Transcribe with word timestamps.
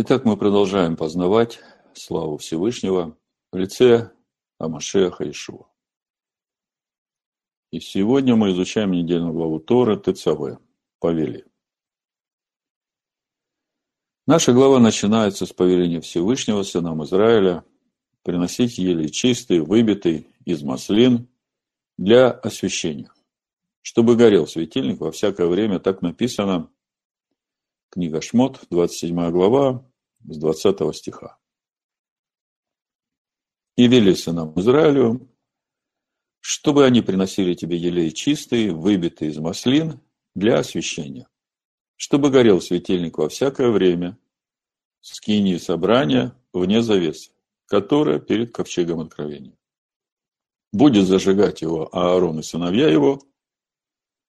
Итак, 0.00 0.24
мы 0.24 0.36
продолжаем 0.36 0.96
познавать 0.96 1.58
славу 1.92 2.36
Всевышнего 2.36 3.18
в 3.50 3.56
лице 3.56 4.12
Амашеха 4.56 5.28
Ишуа. 5.28 5.66
И 7.72 7.80
сегодня 7.80 8.36
мы 8.36 8.52
изучаем 8.52 8.92
недельную 8.92 9.32
главу 9.32 9.58
Тора 9.58 9.96
ТЦВ, 9.96 10.60
повели. 11.00 11.46
Наша 14.28 14.52
глава 14.52 14.78
начинается 14.78 15.46
с 15.46 15.52
повеления 15.52 16.00
Всевышнего 16.00 16.62
сынам 16.62 17.02
Израиля 17.02 17.64
приносить 18.22 18.78
еле 18.78 19.08
чистый, 19.08 19.58
выбитый 19.58 20.28
из 20.44 20.62
маслин 20.62 21.26
для 21.96 22.30
освящения, 22.30 23.10
чтобы 23.82 24.14
горел 24.14 24.46
светильник 24.46 25.00
во 25.00 25.10
всякое 25.10 25.48
время, 25.48 25.80
так 25.80 26.02
написано 26.02 26.70
Книга 27.90 28.20
Шмот, 28.20 28.60
27 28.70 29.30
глава, 29.30 29.87
с 30.24 30.36
20 30.38 30.94
стиха. 30.94 31.38
«И 33.76 33.86
вели 33.86 34.14
сынам 34.14 34.58
Израилю, 34.58 35.28
чтобы 36.40 36.84
они 36.84 37.02
приносили 37.02 37.54
тебе 37.54 37.76
елей 37.76 38.10
чистый, 38.10 38.70
выбитый 38.70 39.28
из 39.28 39.38
маслин, 39.38 40.00
для 40.34 40.58
освящения, 40.58 41.28
чтобы 41.96 42.30
горел 42.30 42.60
светильник 42.60 43.18
во 43.18 43.28
всякое 43.28 43.70
время, 43.70 44.18
скини 45.00 45.56
собрания 45.56 46.34
вне 46.52 46.82
завесы, 46.82 47.32
которая 47.66 48.18
перед 48.18 48.52
ковчегом 48.52 49.00
откровения. 49.00 49.56
Будет 50.72 51.06
зажигать 51.06 51.62
его 51.62 51.88
Аарон 51.94 52.40
и 52.40 52.42
сыновья 52.42 52.88
его 52.88 53.20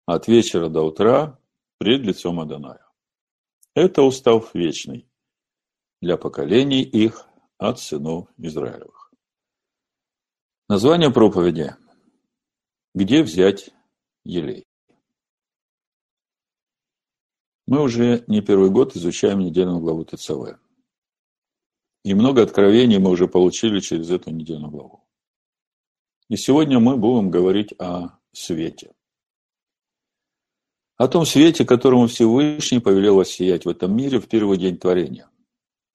от 0.05 0.27
вечера 0.27 0.70
до 0.70 0.84
утра 0.84 1.40
пред 1.77 2.02
лицом 2.02 2.40
Адоная. 2.40 2.85
Это 3.76 4.02
устав 4.02 4.54
вечный 4.55 5.09
для 6.02 6.17
поколений 6.17 6.81
их 6.81 7.27
от 7.58 7.80
сынов 7.80 8.27
Израилевых. 8.38 9.12
Название 10.68 11.12
проповеди 11.12 11.76
«Где 12.93 13.24
взять 13.24 13.70
елей?» 14.24 14.65
Мы 17.68 17.82
уже 17.82 18.24
не 18.27 18.41
первый 18.41 18.70
год 18.70 18.96
изучаем 18.96 19.40
недельную 19.40 19.79
главу 19.79 20.04
ТЦВ. 20.05 20.59
И 22.04 22.13
много 22.13 22.41
откровений 22.41 22.98
мы 22.98 23.12
уже 23.12 23.27
получили 23.27 23.79
через 23.79 24.09
эту 24.09 24.31
недельную 24.31 24.71
главу. 24.71 25.07
И 26.29 26.37
сегодня 26.37 26.79
мы 26.79 26.98
будем 26.98 27.29
говорить 27.29 27.74
о 27.79 28.18
свете 28.31 28.93
о 30.99 31.07
том 31.07 31.26
свете, 31.26 31.65
которому 31.65 32.07
Всевышний 32.07 32.79
повелел 32.79 33.15
воссиять 33.15 33.65
в 33.65 33.70
этом 33.70 33.96
мире 33.96 34.20
в 34.20 34.27
первый 34.27 34.57
день 34.57 34.77
творения, 34.77 35.29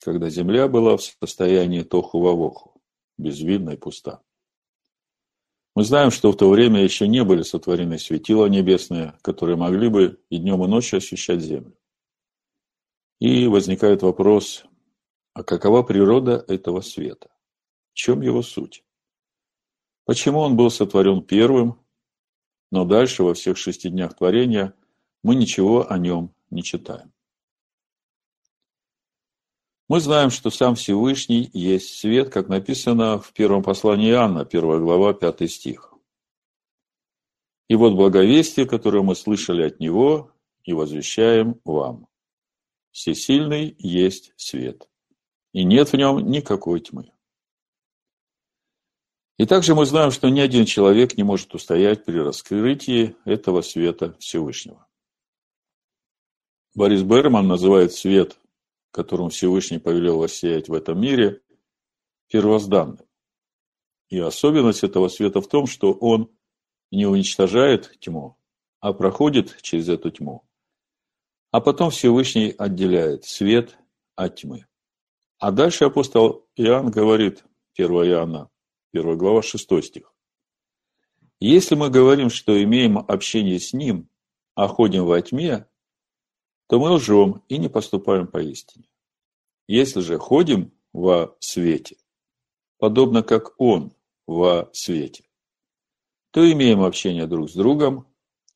когда 0.04 0.28
земля 0.28 0.68
была 0.68 0.96
в 0.96 1.02
состоянии 1.02 1.82
тоху-вавоху, 1.82 2.80
безвидна 3.18 3.70
и 3.70 3.76
пуста. 3.76 4.22
Мы 5.74 5.82
знаем, 5.84 6.10
что 6.10 6.30
в 6.30 6.36
то 6.36 6.48
время 6.48 6.82
еще 6.82 7.08
не 7.08 7.24
были 7.24 7.42
сотворены 7.42 7.98
светила 7.98 8.46
небесные, 8.46 9.18
которые 9.22 9.56
могли 9.56 9.88
бы 9.88 10.20
и 10.30 10.38
днем, 10.38 10.62
и 10.64 10.68
ночью 10.68 10.98
освещать 10.98 11.40
землю. 11.40 11.76
И 13.18 13.46
возникает 13.46 14.02
вопрос, 14.02 14.64
а 15.32 15.42
какова 15.42 15.82
природа 15.82 16.44
этого 16.46 16.80
света? 16.80 17.30
В 17.92 17.94
чем 17.94 18.20
его 18.20 18.42
суть? 18.42 18.84
Почему 20.04 20.40
он 20.40 20.56
был 20.56 20.70
сотворен 20.70 21.22
первым, 21.22 21.80
но 22.70 22.84
дальше 22.84 23.24
во 23.24 23.34
всех 23.34 23.56
шести 23.56 23.88
днях 23.88 24.16
творения– 24.16 24.74
мы 25.24 25.34
ничего 25.34 25.90
о 25.90 25.98
нем 25.98 26.34
не 26.50 26.62
читаем. 26.62 27.13
Мы 29.86 30.00
знаем, 30.00 30.30
что 30.30 30.48
сам 30.48 30.76
Всевышний 30.76 31.50
есть 31.52 31.98
свет, 31.98 32.30
как 32.30 32.48
написано 32.48 33.18
в 33.18 33.34
первом 33.34 33.62
послании 33.62 34.10
Иоанна, 34.10 34.40
1 34.40 34.82
глава, 34.82 35.12
5 35.12 35.50
стих. 35.50 35.92
И 37.68 37.74
вот 37.76 37.94
благовестие, 37.94 38.66
которое 38.66 39.02
мы 39.02 39.14
слышали 39.14 39.62
от 39.62 39.80
Него 39.80 40.32
и 40.64 40.72
возвещаем 40.72 41.60
вам. 41.64 42.06
Всесильный 42.92 43.76
есть 43.78 44.32
свет, 44.36 44.88
и 45.52 45.64
нет 45.64 45.92
в 45.92 45.96
нем 45.96 46.30
никакой 46.30 46.80
тьмы. 46.80 47.12
И 49.36 49.46
также 49.46 49.74
мы 49.74 49.84
знаем, 49.84 50.12
что 50.12 50.28
ни 50.28 50.40
один 50.40 50.64
человек 50.64 51.16
не 51.16 51.24
может 51.24 51.54
устоять 51.54 52.04
при 52.04 52.18
раскрытии 52.18 53.16
этого 53.24 53.62
света 53.62 54.16
Всевышнего. 54.20 54.86
Борис 56.74 57.02
Берман 57.02 57.48
называет 57.48 57.92
свет, 57.92 58.38
которым 58.94 59.28
Всевышний 59.28 59.78
повелел 59.78 60.18
воссиять 60.18 60.68
в 60.68 60.72
этом 60.72 61.00
мире, 61.00 61.42
первозданным. 62.28 63.00
И 64.08 64.20
особенность 64.20 64.84
этого 64.84 65.08
света 65.08 65.40
в 65.40 65.48
том, 65.48 65.66
что 65.66 65.92
он 65.92 66.30
не 66.92 67.04
уничтожает 67.04 67.98
тьму, 67.98 68.38
а 68.78 68.92
проходит 68.92 69.60
через 69.62 69.88
эту 69.88 70.12
тьму. 70.12 70.48
А 71.50 71.60
потом 71.60 71.90
Всевышний 71.90 72.54
отделяет 72.56 73.24
свет 73.24 73.76
от 74.14 74.36
тьмы. 74.36 74.66
А 75.38 75.50
дальше 75.50 75.86
апостол 75.86 76.46
Иоанн 76.54 76.92
говорит, 76.92 77.44
1 77.76 77.90
Иоанна, 77.90 78.48
1 78.92 79.18
глава, 79.18 79.42
6 79.42 79.82
стих. 79.82 80.14
Если 81.40 81.74
мы 81.74 81.90
говорим, 81.90 82.30
что 82.30 82.62
имеем 82.62 82.98
общение 82.98 83.58
с 83.58 83.72
Ним, 83.72 84.08
а 84.54 84.68
ходим 84.68 85.04
во 85.04 85.20
тьме, 85.20 85.66
то 86.74 86.80
мы 86.80 86.90
лжем 86.90 87.40
и 87.48 87.58
не 87.58 87.68
поступаем 87.68 88.26
поистине. 88.26 88.88
Если 89.68 90.00
же 90.00 90.18
ходим 90.18 90.72
во 90.92 91.36
свете, 91.38 91.98
подобно 92.78 93.22
как 93.22 93.54
Он 93.58 93.92
во 94.26 94.70
свете, 94.72 95.22
то 96.32 96.50
имеем 96.50 96.82
общение 96.82 97.28
друг 97.28 97.48
с 97.48 97.54
другом, 97.54 98.08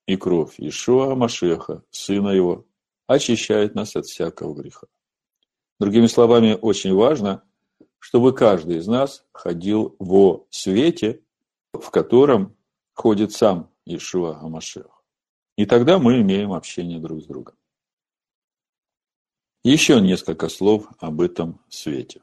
и 0.09 0.17
кровь 0.17 0.55
Ишуа 0.59 1.15
Машеха, 1.15 1.85
Сына 1.93 2.31
Его, 2.31 2.67
очищает 3.07 3.77
нас 3.77 3.95
от 3.95 4.07
всякого 4.07 4.53
греха. 4.53 4.89
Другими 5.79 6.09
словами, 6.09 6.59
очень 6.61 6.95
важно, 6.95 7.45
чтобы 8.01 8.35
каждый 8.35 8.79
из 8.79 8.89
нас 8.89 9.25
ходил 9.31 9.95
во 10.01 10.45
свете, 10.51 11.23
в 11.73 11.89
котором 11.91 12.57
ходит 12.95 13.31
сам 13.31 13.71
Ишуа 13.85 14.41
Амашех. 14.41 15.05
И 15.57 15.67
тогда 15.67 16.01
мы 16.01 16.21
имеем 16.21 16.53
общение 16.53 16.99
друг 16.99 17.23
с 17.23 17.27
другом. 17.27 17.55
Еще 19.65 20.01
несколько 20.01 20.49
слов 20.49 20.87
об 20.99 21.21
этом 21.21 21.61
свете. 21.69 22.23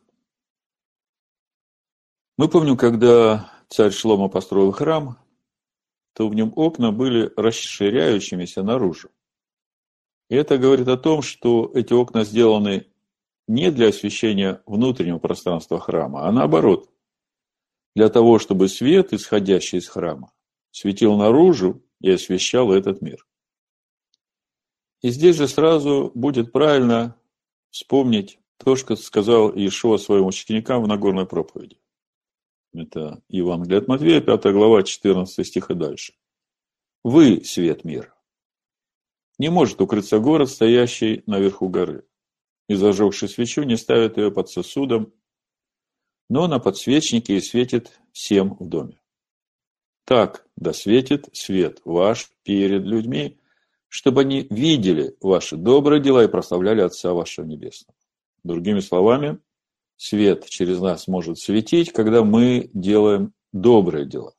Мы 2.38 2.48
помним, 2.48 2.78
когда 2.78 3.52
царь 3.68 3.92
Шлома 3.92 4.30
построил 4.30 4.72
храм, 4.72 5.18
то 6.14 6.30
в 6.30 6.34
нем 6.34 6.54
окна 6.56 6.92
были 6.92 7.32
расширяющимися 7.36 8.64
наружу. 8.64 9.10
И 10.30 10.36
это 10.36 10.58
говорит 10.58 10.88
о 10.88 10.98
том, 10.98 11.22
что 11.22 11.72
эти 11.76 11.94
окна 11.94 12.24
сделаны 12.24 12.88
не 13.48 13.70
для 13.70 13.90
освещения 13.90 14.62
внутреннего 14.66 15.20
пространства 15.20 15.80
храма, 15.80 16.28
а 16.28 16.32
наоборот, 16.32 16.90
для 17.96 18.10
того, 18.10 18.40
чтобы 18.40 18.70
свет, 18.70 19.14
исходящий 19.14 19.78
из 19.80 19.88
храма, 19.88 20.32
светил 20.72 21.16
наружу 21.16 21.84
и 22.00 22.12
освещал 22.12 22.72
этот 22.72 23.02
мир. 23.02 23.26
И 25.02 25.10
здесь 25.10 25.36
же 25.36 25.48
сразу 25.48 26.12
будет 26.16 26.52
правильно 26.52 27.16
вспомнить 27.76 28.40
то, 28.58 28.78
что 28.78 28.96
сказал 28.96 29.54
Иешуа 29.54 29.98
своим 29.98 30.28
ученикам 30.28 30.82
в 30.82 30.88
Нагорной 30.88 31.26
проповеди. 31.26 31.78
Это 32.74 33.22
Евангелие 33.28 33.80
от 33.80 33.90
Матвея, 33.90 34.22
5 34.22 34.44
глава, 34.54 34.82
14 34.82 35.46
стих 35.46 35.70
и 35.70 35.74
дальше. 35.74 36.14
Вы– 37.04 37.44
свет 37.44 37.84
мира. 37.84 38.16
Не 39.38 39.50
может 39.50 39.82
укрыться 39.82 40.20
город, 40.20 40.50
стоящий 40.50 41.24
наверху 41.26 41.68
горы. 41.68 42.08
И 42.70 42.76
зажегший 42.76 43.28
свечу 43.28 43.64
не 43.64 43.76
ставит 43.76 44.16
ее 44.18 44.32
под 44.32 44.50
сосудом, 44.50 45.14
но 46.30 46.48
на 46.48 46.60
подсвечнике 46.60 47.36
и 47.36 47.42
светит 47.42 48.00
всем 48.14 48.56
в 48.58 48.70
доме. 48.70 49.02
Так 50.06 50.48
да 50.56 50.72
светит 50.72 51.28
свет 51.34 51.82
ваш 51.84 52.32
перед 52.44 52.84
людьми, 52.84 53.38
чтобы 53.96 54.22
они 54.22 54.46
видели 54.50 55.16
ваши 55.22 55.56
добрые 55.56 56.02
дела 56.02 56.26
и 56.26 56.28
прославляли 56.28 56.82
Отца 56.82 57.14
вашего 57.14 57.46
Небесного. 57.46 57.98
Другими 58.44 58.82
словами, 58.82 59.40
свет 59.96 60.50
через 60.50 60.82
нас 60.82 61.08
может 61.08 61.40
светить, 61.40 61.94
когда 61.94 62.22
мы 62.26 62.70
делаем 62.74 63.32
добрые 63.54 64.06
дела. 64.06 64.34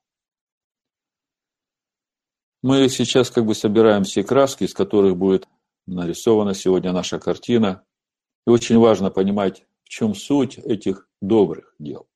Мы 2.63 2.91
сейчас 2.91 3.31
как 3.31 3.47
бы 3.47 3.55
собираем 3.55 4.05
все 4.05 4.23
краски, 4.23 4.65
из 4.65 4.75
которых 4.75 5.17
будет 5.17 5.49
нарисована 5.87 6.53
сегодня 6.53 6.93
наша 6.93 7.19
картина. 7.19 7.83
И 8.47 8.51
очень 8.51 8.77
важно 8.77 9.11
понимать, 9.11 9.65
в 9.85 9.89
чем 9.89 10.15
суть 10.15 10.59
этих 10.59 11.09
добрых 11.23 11.75
дел. 11.79 12.07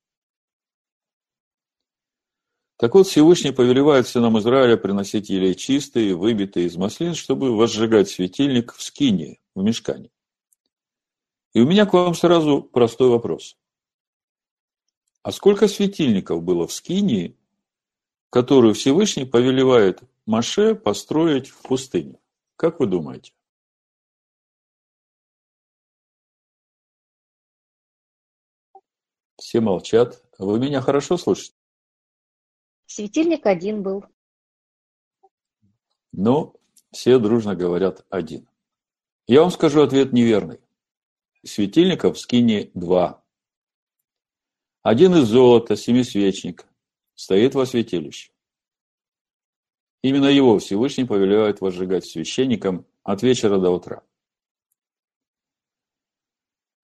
Так 2.81 2.95
вот, 2.95 3.07
Всевышний 3.07 3.53
повелевает 3.53 4.09
сынам 4.09 4.39
Израиля 4.39 4.79
приносить 4.79 5.29
елей 5.29 5.55
чистые, 5.55 6.17
выбитые 6.17 6.65
из 6.65 6.79
маслин, 6.79 7.15
чтобы 7.15 7.55
возжигать 7.55 8.09
светильник 8.09 8.73
в 8.73 8.83
скине, 8.83 9.39
в 9.55 9.63
мешкане. 9.63 10.11
И 11.53 11.61
у 11.61 11.67
меня 11.67 11.85
к 11.85 11.93
вам 11.93 12.15
сразу 12.15 12.63
простой 12.63 13.11
вопрос. 13.11 13.59
А 15.23 15.31
сколько 15.31 15.69
светильников 15.69 16.43
было 16.43 16.67
в 16.67 16.73
Скинии, 16.73 17.37
которую 18.31 18.73
Всевышний 18.73 19.27
повелевает 19.27 20.01
Маше 20.25 20.75
построить 20.75 21.49
в 21.51 21.61
пустыне? 21.61 22.19
Как 22.57 22.81
вы 22.81 22.87
думаете? 22.87 23.35
Все 29.37 29.61
молчат. 29.61 30.25
Вы 30.39 30.59
меня 30.59 30.81
хорошо 30.81 31.19
слышите? 31.19 31.60
Светильник 32.91 33.47
один 33.47 33.85
был. 33.85 34.05
Ну, 36.11 36.57
все 36.91 37.21
дружно 37.21 37.55
говорят 37.55 38.05
один. 38.11 38.49
Я 39.29 39.43
вам 39.43 39.53
скажу 39.53 39.83
ответ 39.83 40.13
неверный. 40.13 40.59
Светильников 41.45 42.17
в 42.17 42.21
скине 42.21 42.73
два. 42.75 43.23
Один 44.83 45.15
из 45.15 45.29
золота, 45.29 45.77
семисвечник, 45.77 46.67
стоит 47.15 47.55
во 47.55 47.65
святилище. 47.65 48.33
Именно 50.03 50.27
его 50.27 50.59
Всевышний 50.59 51.05
повелевает 51.05 51.61
возжигать 51.61 52.07
священникам 52.07 52.87
от 53.05 53.23
вечера 53.23 53.61
до 53.61 53.71
утра. 53.71 54.03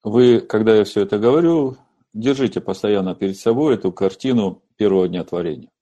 Вы, 0.05 0.41
когда 0.41 0.77
я 0.77 0.85
все 0.85 1.01
это 1.01 1.19
говорю, 1.19 1.77
держите 2.13 2.61
постоянно 2.61 3.17
перед 3.17 3.37
собой 3.37 3.75
эту 3.75 3.93
картину 3.93 4.63
первого 4.77 5.09
дня 5.09 5.25
творения. 5.25 5.73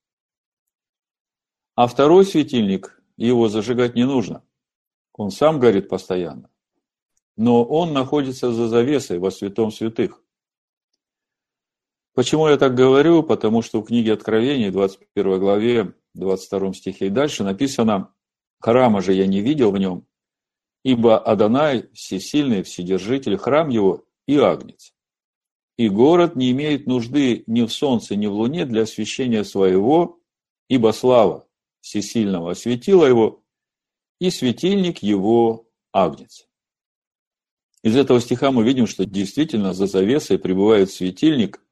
А 1.74 1.88
второй 1.88 2.24
светильник, 2.24 3.02
его 3.16 3.48
зажигать 3.48 3.96
не 3.96 4.04
нужно. 4.04 4.44
Он 5.12 5.30
сам 5.30 5.58
горит 5.58 5.88
постоянно. 5.88 6.48
Но 7.36 7.64
он 7.64 7.92
находится 7.92 8.52
за 8.52 8.68
завесой 8.68 9.18
во 9.18 9.32
святом 9.32 9.72
святых. 9.72 10.22
Почему 12.14 12.46
я 12.46 12.56
так 12.58 12.76
говорю? 12.76 13.24
Потому 13.24 13.60
что 13.60 13.80
в 13.80 13.86
книге 13.86 14.12
Откровений, 14.12 14.70
21 14.70 15.40
главе, 15.40 15.94
22 16.14 16.74
стихе 16.74 17.06
и 17.08 17.10
дальше 17.10 17.42
написано 17.42 18.14
«Храма 18.60 19.02
же 19.02 19.12
я 19.12 19.26
не 19.26 19.40
видел 19.40 19.72
в 19.72 19.78
нем, 19.78 20.06
ибо 20.84 21.18
Адонай, 21.18 21.88
всесильный, 21.92 22.62
вседержитель, 22.62 23.36
храм 23.36 23.68
его 23.68 24.04
и 24.28 24.38
агнец. 24.38 24.94
И 25.76 25.88
город 25.88 26.36
не 26.36 26.52
имеет 26.52 26.86
нужды 26.86 27.42
ни 27.48 27.62
в 27.62 27.72
солнце, 27.72 28.14
ни 28.14 28.28
в 28.28 28.32
луне 28.32 28.64
для 28.64 28.82
освящения 28.82 29.42
своего, 29.42 30.20
ибо 30.68 30.92
слава 30.92 31.43
всесильного 31.84 32.52
осветила 32.52 33.04
его, 33.04 33.44
и 34.18 34.30
светильник 34.30 35.02
его 35.02 35.68
агнец». 35.92 36.48
Из 37.82 37.94
этого 37.94 38.18
стиха 38.18 38.50
мы 38.50 38.64
видим, 38.64 38.86
что 38.86 39.04
действительно 39.04 39.74
за 39.74 39.86
завесой 39.86 40.38
пребывает 40.38 40.90
светильник, 40.90 41.62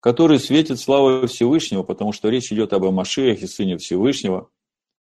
который 0.00 0.38
светит 0.38 0.78
славой 0.78 1.26
Всевышнего, 1.26 1.82
потому 1.82 2.12
что 2.12 2.28
речь 2.28 2.52
идет 2.52 2.74
об 2.74 2.84
Амашиахе, 2.84 3.46
Сыне 3.46 3.78
Всевышнего, 3.78 4.50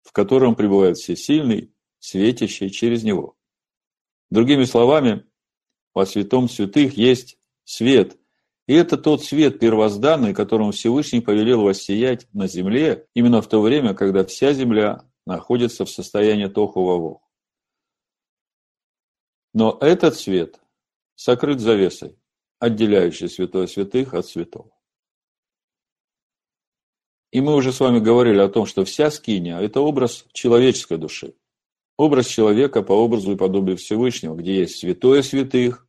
в 0.03 0.13
котором 0.13 0.55
пребывает 0.55 0.99
Всесильный, 0.99 1.73
светящий 1.99 2.69
через 2.69 3.05
него. 3.05 3.37
Другими 4.31 4.65
словами, 4.65 5.25
во 5.95 6.05
святом 6.05 6.51
святых 6.51 6.99
есть 6.99 7.39
свет. 7.65 8.19
И 8.69 8.75
это 8.75 8.99
тот 8.99 9.25
свет 9.25 9.59
первозданный, 9.59 10.35
которым 10.35 10.73
Всевышний 10.73 11.23
повелел 11.23 11.63
воссиять 11.63 12.29
на 12.35 12.47
земле 12.47 13.07
именно 13.15 13.41
в 13.41 13.49
то 13.49 13.63
время, 13.63 13.95
когда 13.95 14.27
вся 14.27 14.53
земля 14.53 15.09
находится 15.25 15.87
в 15.87 15.91
состоянии 15.91 16.49
тоху 16.49 17.23
Но 19.55 19.79
этот 19.81 20.17
свет 20.17 20.61
сокрыт 21.15 21.61
завесой, 21.61 22.19
отделяющей 22.59 23.31
святое 23.31 23.67
святых 23.69 24.13
от 24.13 24.27
святого. 24.27 24.71
И 27.33 27.41
мы 27.41 27.55
уже 27.55 27.73
с 27.73 27.81
вами 27.81 28.01
говорили 28.01 28.39
о 28.39 28.51
том, 28.51 28.67
что 28.67 28.85
вся 28.85 29.11
скиния– 29.11 29.59
это 29.61 29.81
образ 29.81 30.27
человеческой 30.33 30.99
души. 30.99 31.35
Образ 31.97 32.27
человека 32.27 32.83
по 32.83 32.93
образу 32.93 33.33
и 33.33 33.37
подобию 33.37 33.79
Всевышнего, 33.79 34.35
где 34.35 34.59
есть 34.59 34.77
святое 34.77 35.23
святых, 35.23 35.88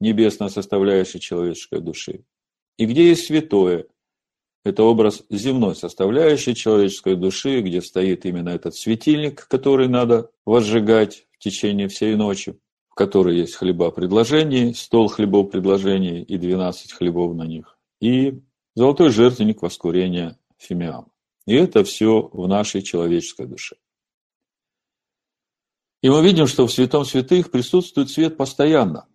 небесная 0.00 0.48
составляющая 0.48 1.18
человеческой 1.18 1.80
души, 1.80 2.24
и 2.78 2.86
где 2.86 3.08
есть 3.08 3.26
святое, 3.26 3.86
это 4.64 4.82
образ 4.82 5.22
земной 5.30 5.76
составляющей 5.76 6.54
человеческой 6.54 7.14
души, 7.16 7.60
где 7.60 7.80
стоит 7.80 8.26
именно 8.26 8.48
этот 8.48 8.74
светильник, 8.74 9.46
который 9.46 9.88
надо 9.88 10.30
возжигать 10.44 11.26
в 11.32 11.38
течение 11.38 11.88
всей 11.88 12.16
ночи, 12.16 12.58
в 12.88 12.94
которой 12.94 13.36
есть 13.38 13.54
хлеба 13.54 13.90
предложений, 13.90 14.74
стол 14.74 15.08
хлебов 15.08 15.50
предложений 15.50 16.22
и 16.24 16.36
12 16.36 16.92
хлебов 16.92 17.36
на 17.36 17.44
них, 17.44 17.78
и 18.00 18.40
золотой 18.74 19.10
жертвенник 19.10 19.62
воскурения 19.62 20.38
фимиам. 20.58 21.12
И 21.46 21.54
это 21.54 21.84
все 21.84 22.28
в 22.32 22.48
нашей 22.48 22.82
человеческой 22.82 23.46
душе. 23.46 23.76
И 26.02 26.10
мы 26.10 26.24
видим, 26.24 26.46
что 26.46 26.66
в 26.66 26.72
святом 26.72 27.04
святых 27.04 27.50
присутствует 27.50 28.10
свет 28.10 28.36
постоянно. 28.36 29.06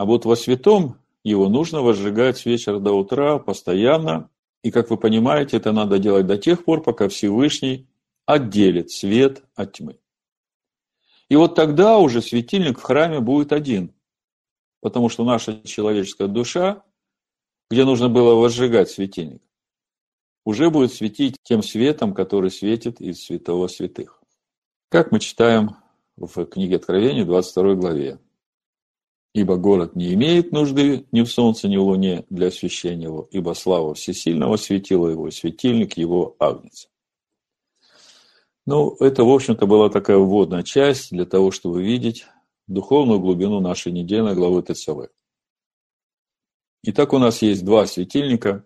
А 0.00 0.06
вот 0.06 0.24
во 0.24 0.34
святом 0.34 0.96
его 1.24 1.50
нужно 1.50 1.82
возжигать 1.82 2.38
с 2.38 2.46
вечера 2.46 2.78
до 2.78 2.92
утра 2.92 3.38
постоянно. 3.38 4.30
И, 4.62 4.70
как 4.70 4.88
вы 4.88 4.96
понимаете, 4.96 5.58
это 5.58 5.72
надо 5.72 5.98
делать 5.98 6.26
до 6.26 6.38
тех 6.38 6.64
пор, 6.64 6.82
пока 6.82 7.10
Всевышний 7.10 7.86
отделит 8.24 8.90
свет 8.90 9.42
от 9.54 9.74
тьмы. 9.74 9.98
И 11.28 11.36
вот 11.36 11.54
тогда 11.54 11.98
уже 11.98 12.22
светильник 12.22 12.78
в 12.78 12.82
храме 12.82 13.20
будет 13.20 13.52
один. 13.52 13.92
Потому 14.80 15.10
что 15.10 15.22
наша 15.22 15.60
человеческая 15.64 16.28
душа, 16.28 16.82
где 17.70 17.84
нужно 17.84 18.08
было 18.08 18.36
возжигать 18.36 18.88
светильник, 18.88 19.42
уже 20.46 20.70
будет 20.70 20.94
светить 20.94 21.36
тем 21.42 21.62
светом, 21.62 22.14
который 22.14 22.50
светит 22.50 23.02
из 23.02 23.22
святого 23.22 23.68
святых. 23.68 24.22
Как 24.88 25.12
мы 25.12 25.20
читаем 25.20 25.76
в 26.16 26.46
книге 26.46 26.76
Откровения, 26.76 27.26
22 27.26 27.74
главе. 27.74 28.18
«Ибо 29.32 29.56
город 29.56 29.94
не 29.94 30.12
имеет 30.14 30.52
нужды 30.52 31.06
ни 31.12 31.22
в 31.22 31.28
солнце, 31.28 31.68
ни 31.68 31.76
в 31.76 31.82
луне 31.82 32.24
для 32.30 32.48
освящения 32.48 33.06
его, 33.06 33.28
ибо 33.30 33.54
слава 33.54 33.94
всесильного 33.94 34.56
светила 34.56 35.08
его, 35.08 35.28
и 35.28 35.30
светильник 35.30 35.96
его 35.96 36.36
агнец». 36.38 36.88
Ну, 38.66 38.96
это, 39.00 39.24
в 39.24 39.30
общем-то, 39.30 39.66
была 39.66 39.88
такая 39.88 40.18
вводная 40.18 40.62
часть 40.62 41.10
для 41.10 41.24
того, 41.24 41.50
чтобы 41.50 41.82
видеть 41.82 42.26
духовную 42.68 43.18
глубину 43.18 43.60
нашей 43.60 43.92
недельной 43.92 44.34
главы 44.34 44.62
ТЦВ. 44.62 45.08
Итак, 46.82 47.12
у 47.12 47.18
нас 47.18 47.42
есть 47.42 47.64
два 47.64 47.86
светильника, 47.86 48.64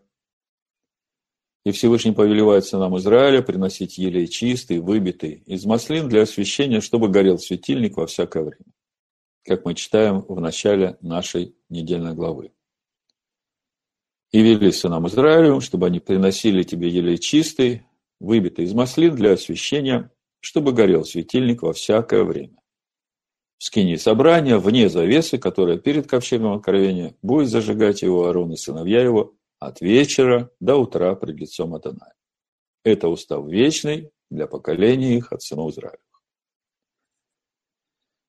и 1.64 1.70
Всевышний 1.72 2.12
повелевает 2.12 2.66
сынам 2.66 2.96
Израиля 2.98 3.40
приносить 3.40 3.96
елей 3.96 4.28
чистый, 4.28 4.78
выбитый 4.78 5.42
из 5.46 5.64
маслин 5.64 6.08
для 6.08 6.22
освящения, 6.22 6.80
чтобы 6.80 7.08
горел 7.08 7.38
светильник 7.38 7.96
во 7.96 8.06
всякое 8.06 8.44
время. 8.44 8.73
Как 9.44 9.64
мы 9.64 9.74
читаем 9.74 10.22
в 10.22 10.40
начале 10.40 10.96
нашей 11.02 11.54
недельной 11.68 12.14
главы. 12.14 12.52
И 14.32 14.40
вели 14.40 14.72
сынам 14.72 15.06
Израилю, 15.06 15.60
чтобы 15.60 15.86
они 15.86 16.00
приносили 16.00 16.62
тебе 16.62 16.88
елей 16.88 17.18
чистый, 17.18 17.82
выбитый 18.20 18.64
из 18.64 18.72
маслин 18.72 19.14
для 19.14 19.32
освящения, 19.32 20.10
чтобы 20.40 20.72
горел 20.72 21.04
светильник 21.04 21.62
во 21.62 21.74
всякое 21.74 22.24
время. 22.24 22.56
В 23.58 23.64
скине 23.64 23.98
собрания, 23.98 24.58
вне 24.58 24.88
завесы, 24.88 25.38
которая 25.38 25.78
перед 25.78 26.08
ковчегом 26.08 26.54
откровения, 26.54 27.14
будет 27.22 27.48
зажигать 27.48 28.02
его 28.02 28.26
Аарон 28.26 28.52
и 28.52 28.56
сыновья 28.56 29.02
его, 29.02 29.34
от 29.58 29.80
вечера 29.80 30.50
до 30.58 30.76
утра 30.76 31.14
пред 31.14 31.36
лицом 31.36 31.74
Адоная. 31.74 32.14
Это 32.82 33.08
устав 33.08 33.46
вечный 33.46 34.10
для 34.30 34.46
поколения 34.46 35.16
их 35.16 35.32
от 35.32 35.42
сынов 35.42 35.72
Израиля. 35.72 35.98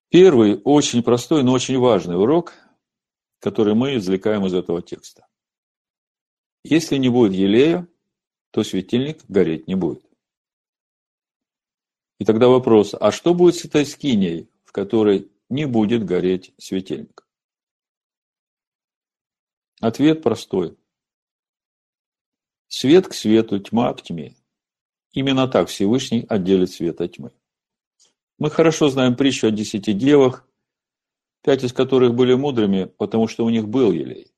Первый, 0.10 0.62
очень 0.64 1.04
простой, 1.04 1.44
но 1.44 1.54
очень 1.54 1.78
важный 1.78 2.18
урок, 2.18 2.54
который 3.40 3.74
мы 3.74 3.96
извлекаем 3.98 4.46
из 4.46 4.54
этого 4.54 4.82
текста. 4.82 5.28
Если 6.64 6.98
не 6.98 7.10
будет 7.10 7.34
елея, 7.34 7.88
то 8.52 8.64
светильник 8.64 9.24
гореть 9.28 9.68
не 9.68 9.76
будет. 9.76 10.04
И 12.20 12.26
тогда 12.26 12.48
вопрос, 12.48 12.96
а 13.00 13.12
что 13.12 13.34
будет 13.34 13.56
с 13.56 13.66
этой 13.66 13.86
скиней, 13.86 14.50
в 14.64 14.72
которой 14.72 15.30
не 15.50 15.66
будет 15.66 16.06
гореть 16.06 16.54
светильник? 16.58 17.28
Ответ 19.82 20.24
простой. 20.24 20.78
Свет 22.68 23.08
к 23.08 23.14
свету, 23.14 23.60
тьма 23.60 23.94
к 23.94 24.02
тьме. 24.02 24.36
Именно 25.12 25.48
так 25.48 25.70
Всевышний 25.70 26.26
отделит 26.28 26.72
свет 26.72 27.02
от 27.02 27.14
тьмы. 27.14 27.32
Мы 28.38 28.50
хорошо 28.50 28.90
знаем 28.90 29.16
притчу 29.16 29.48
о 29.48 29.52
десяти 29.52 29.94
девах, 29.94 30.46
пять 31.42 31.64
из 31.64 31.72
которых 31.72 32.16
были 32.16 32.34
мудрыми, 32.34 32.86
потому 32.86 33.28
что 33.28 33.46
у 33.46 33.50
них 33.50 33.68
был 33.68 33.92
елей. 33.92 34.34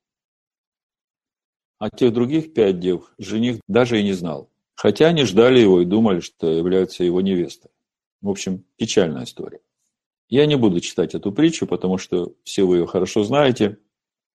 А 1.79 1.89
тех 1.89 2.13
других 2.13 2.53
пять 2.53 2.79
дев 2.79 3.11
жених 3.17 3.59
даже 3.67 3.99
и 3.99 4.03
не 4.03 4.13
знал. 4.13 4.51
Хотя 4.75 5.07
они 5.07 5.23
ждали 5.23 5.59
его 5.59 5.81
и 5.81 5.85
думали, 5.85 6.19
что 6.19 6.47
являются 6.47 7.03
его 7.03 7.21
невестой. 7.21 7.71
В 8.21 8.29
общем, 8.29 8.65
печальная 8.75 9.23
история. 9.23 9.61
Я 10.29 10.45
не 10.45 10.57
буду 10.57 10.79
читать 10.81 11.15
эту 11.15 11.31
притчу, 11.31 11.65
потому 11.65 11.97
что 11.97 12.35
все 12.43 12.65
вы 12.65 12.77
ее 12.77 12.87
хорошо 12.87 13.23
знаете. 13.23 13.79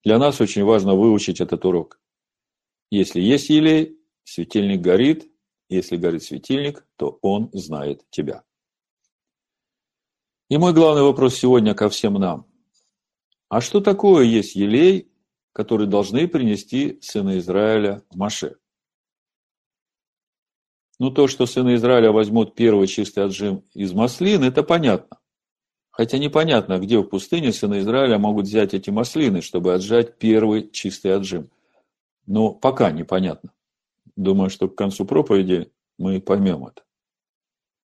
Для 0.03 0.17
нас 0.17 0.41
очень 0.41 0.63
важно 0.63 0.95
выучить 0.95 1.39
этот 1.39 1.63
урок. 1.63 2.01
Если 2.91 3.21
есть 3.21 3.49
елей, 3.49 3.97
светильник 4.23 4.81
горит. 4.81 5.29
Если 5.69 5.95
горит 5.95 6.23
светильник, 6.23 6.85
то 6.97 7.17
он 7.21 7.49
знает 7.53 8.03
тебя. 8.09 8.43
И 10.53 10.57
мой 10.59 10.71
главный 10.71 11.01
вопрос 11.01 11.33
сегодня 11.33 11.73
ко 11.73 11.89
всем 11.89 12.13
нам. 12.13 12.45
А 13.49 13.59
что 13.59 13.81
такое 13.81 14.23
есть 14.23 14.53
елей, 14.53 15.11
который 15.51 15.87
должны 15.87 16.27
принести 16.27 16.99
сыны 17.01 17.39
Израиля 17.39 18.03
Маше? 18.13 18.57
Ну, 20.99 21.09
то, 21.09 21.27
что 21.27 21.47
сыны 21.47 21.73
Израиля 21.73 22.11
возьмут 22.11 22.53
первый 22.53 22.85
чистый 22.85 23.23
отжим 23.23 23.63
из 23.73 23.93
маслин, 23.93 24.43
это 24.43 24.61
понятно. 24.61 25.17
Хотя 25.89 26.19
непонятно, 26.19 26.77
где 26.77 26.99
в 26.99 27.05
пустыне 27.05 27.51
сыны 27.51 27.79
Израиля 27.79 28.19
могут 28.19 28.45
взять 28.45 28.75
эти 28.75 28.91
маслины, 28.91 29.41
чтобы 29.41 29.73
отжать 29.73 30.19
первый 30.19 30.69
чистый 30.69 31.15
отжим. 31.15 31.49
Но 32.27 32.51
пока 32.51 32.91
непонятно. 32.91 33.51
Думаю, 34.15 34.51
что 34.51 34.67
к 34.67 34.75
концу 34.75 35.03
проповеди 35.05 35.71
мы 35.97 36.21
поймем 36.21 36.67
это. 36.67 36.83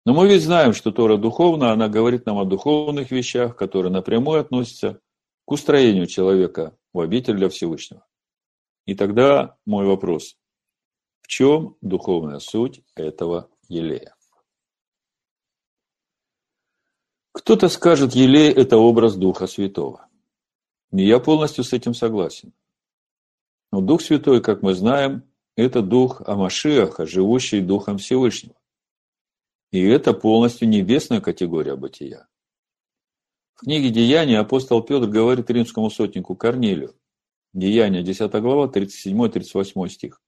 Но 0.06 0.14
мы 0.14 0.28
ведь 0.28 0.44
знаем, 0.44 0.74
что 0.74 0.92
Тора 0.92 1.18
духовна, 1.18 1.72
она 1.72 1.88
говорит 1.88 2.26
нам 2.26 2.40
о 2.40 2.46
духовных 2.46 3.12
вещах, 3.12 3.56
которые 3.56 3.92
напрямую 3.92 4.42
относятся 4.42 5.00
к 5.46 5.52
устроению 5.52 6.08
человека 6.08 6.76
в 6.92 7.00
обитель 7.00 7.36
для 7.36 7.50
Всевышнего. 7.50 8.06
И 8.86 8.96
тогда 8.96 9.58
мой 9.66 9.86
вопрос. 9.86 10.38
В 11.22 11.28
чем 11.28 11.78
духовная 11.82 12.40
суть 12.40 12.82
этого 12.96 13.50
елея? 13.68 14.16
Кто-то 17.32 17.70
скажет, 17.70 18.14
елей– 18.14 18.52
это 18.54 18.78
образ 18.78 19.16
Духа 19.16 19.48
Святого. 19.48 20.10
И 20.92 21.06
я 21.06 21.20
полностью 21.20 21.64
с 21.64 21.74
этим 21.74 21.94
согласен. 21.94 22.54
Но 23.72 23.82
Дух 23.82 24.02
Святой, 24.02 24.42
как 24.42 24.62
мы 24.64 24.74
знаем, 24.74 25.24
это 25.56 25.82
Дух 25.82 26.22
Амашиаха, 26.28 27.06
живущий 27.06 27.62
Духом 27.62 27.98
Всевышнего. 27.98 28.56
И 29.72 29.82
это 29.82 30.14
полностью 30.14 30.68
небесная 30.68 31.22
категория 31.22 31.76
бытия. 31.76 32.28
В 33.54 33.62
книге 33.62 33.90
«Деяния» 33.90 34.40
апостол 34.40 34.84
Петр 34.84 35.08
говорит 35.08 35.50
римскому 35.50 35.90
сотнику 35.90 36.36
Корнилию. 36.36 36.96
Деяния, 37.54 38.02
10 38.02 38.32
глава, 38.42 38.68
37-38 38.68 39.88
стих. 39.90 40.22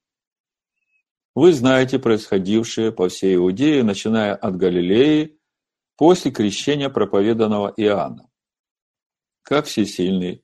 «Вы 1.36 1.52
знаете 1.52 2.00
происходившее 2.00 2.92
по 2.92 3.10
всей 3.10 3.36
Иудее, 3.36 3.84
начиная 3.84 4.36
от 4.36 4.56
Галилеи 4.56 5.40
после 5.98 6.32
крещения 6.32 6.90
проповеданного 6.90 7.74
Иоанна. 7.76 8.30
Как 9.42 9.66
всесильный, 9.66 10.44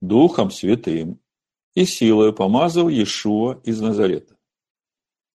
Духом 0.00 0.50
Святым 0.50 1.20
и 1.74 1.84
силой 1.84 2.32
помазал 2.32 2.88
Иешуа 2.88 3.60
из 3.64 3.80
Назарета. 3.80 4.39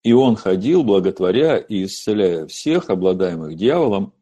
И 0.02 0.12
он 0.12 0.36
ходил, 0.36 0.82
благотворя 0.82 1.58
и 1.58 1.84
исцеляя 1.84 2.46
всех, 2.46 2.90
обладаемых 2.90 3.56
дьяволом, 3.56 4.12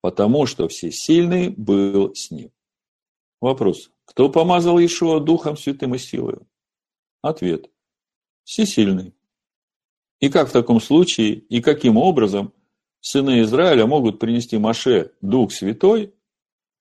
потому 0.00 0.46
что 0.46 0.68
всесильный 0.68 1.50
был 1.50 2.14
с 2.14 2.30
ним. 2.30 2.50
Вопрос. 3.40 3.90
Кто 4.06 4.30
помазал 4.30 4.78
Иешуа 4.78 5.20
Духом 5.20 5.56
Святым 5.56 5.94
и 5.94 5.98
силой? 5.98 6.38
Ответ. 7.22 7.70
Всесильный. 8.44 9.12
И 10.20 10.30
как 10.30 10.48
в 10.48 10.52
таком 10.52 10.80
случае, 10.80 11.34
и 11.34 11.60
каким 11.60 11.96
образом 11.96 12.52
сыны 13.00 13.42
Израиля 13.42 13.86
могут 13.86 14.18
принести 14.18 14.56
Маше 14.56 15.12
Дух 15.20 15.52
Святой, 15.52 16.14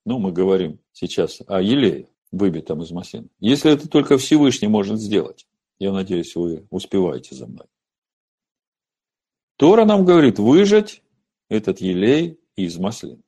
ну, 0.06 0.20
мы 0.20 0.32
говорим 0.32 0.80
сейчас 0.94 1.42
о 1.48 1.62
елее, 1.62 2.08
выбитом 2.32 2.84
из 2.84 2.92
маслин, 2.92 3.30
если 3.40 3.72
это 3.72 3.90
только 3.90 4.18
Всевышний 4.18 4.68
может 4.68 5.00
сделать. 5.00 5.48
Я 5.80 5.92
надеюсь, 5.92 6.36
вы 6.36 6.66
успеваете 6.70 7.36
за 7.36 7.48
мной. 7.48 7.66
Тора 9.58 9.86
нам 9.86 10.06
говорит 10.06 10.40
выжать 10.40 11.02
этот 11.50 11.80
елей 11.80 12.40
из 12.56 12.78
маслин. 12.78 13.24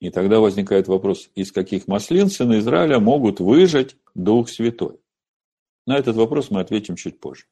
И 0.00 0.10
тогда 0.10 0.38
возникает 0.40 0.86
вопрос, 0.88 1.30
из 1.34 1.52
каких 1.52 1.88
маслин 1.88 2.30
сыны 2.30 2.60
Израиля 2.60 3.00
могут 3.00 3.40
выжать 3.40 3.96
Дух 4.14 4.48
Святой? 4.48 5.00
На 5.86 5.98
этот 5.98 6.16
вопрос 6.16 6.50
мы 6.50 6.60
ответим 6.60 6.96
чуть 6.96 7.20
позже. 7.20 7.46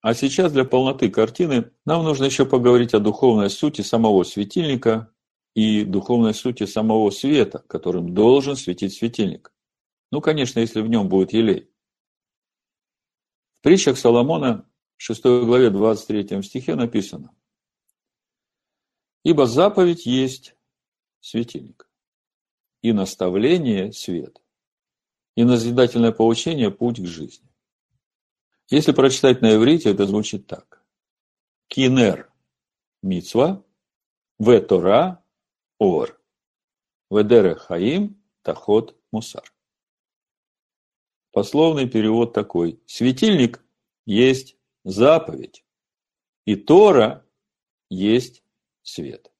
А 0.00 0.14
сейчас 0.14 0.52
для 0.52 0.64
полноты 0.64 1.10
картины 1.10 1.72
нам 1.84 2.04
нужно 2.04 2.24
еще 2.24 2.46
поговорить 2.46 2.94
о 2.94 3.00
духовной 3.00 3.50
сути 3.50 3.82
самого 3.82 4.22
светильника 4.22 5.12
и 5.54 5.84
духовной 5.84 6.32
сути 6.32 6.64
самого 6.64 7.10
света, 7.10 7.62
которым 7.66 8.14
должен 8.14 8.56
светить 8.56 8.94
светильник. 8.94 9.52
Ну, 10.10 10.20
конечно, 10.20 10.60
если 10.60 10.80
в 10.80 10.88
нем 10.88 11.08
будет 11.08 11.32
елей. 11.32 11.70
В 13.58 13.62
притчах 13.62 13.98
Соломона, 13.98 14.69
6 15.02 15.24
главе 15.24 15.70
23 15.70 16.42
стихе 16.42 16.74
написано 16.74 17.34
«Ибо 19.24 19.46
заповедь 19.46 20.04
есть 20.04 20.54
светильник, 21.20 21.88
и 22.82 22.92
наставление– 22.92 23.92
свет, 23.94 24.42
и 25.36 25.44
назидательное 25.44 26.12
поучение– 26.12 26.70
путь 26.70 27.00
к 27.00 27.06
жизни». 27.06 27.48
Если 28.68 28.92
прочитать 28.92 29.40
на 29.40 29.54
иврите, 29.54 29.90
это 29.90 30.06
звучит 30.06 30.46
так. 30.46 30.84
Кинер– 31.68 32.30
мицва, 33.02 33.64
в 34.38 34.60
Тора– 34.60 35.24
ор, 35.78 36.22
в 37.08 37.54
хаим– 37.54 38.22
тахот 38.42 39.00
мусар. 39.12 39.50
Пословный 41.32 41.88
перевод 41.88 42.34
такой. 42.34 42.82
Светильник 42.84 43.64
есть 44.04 44.59
заповедь, 44.84 45.64
и 46.44 46.56
Тора 46.56 47.26
есть 47.88 48.42
свет. 48.82 49.30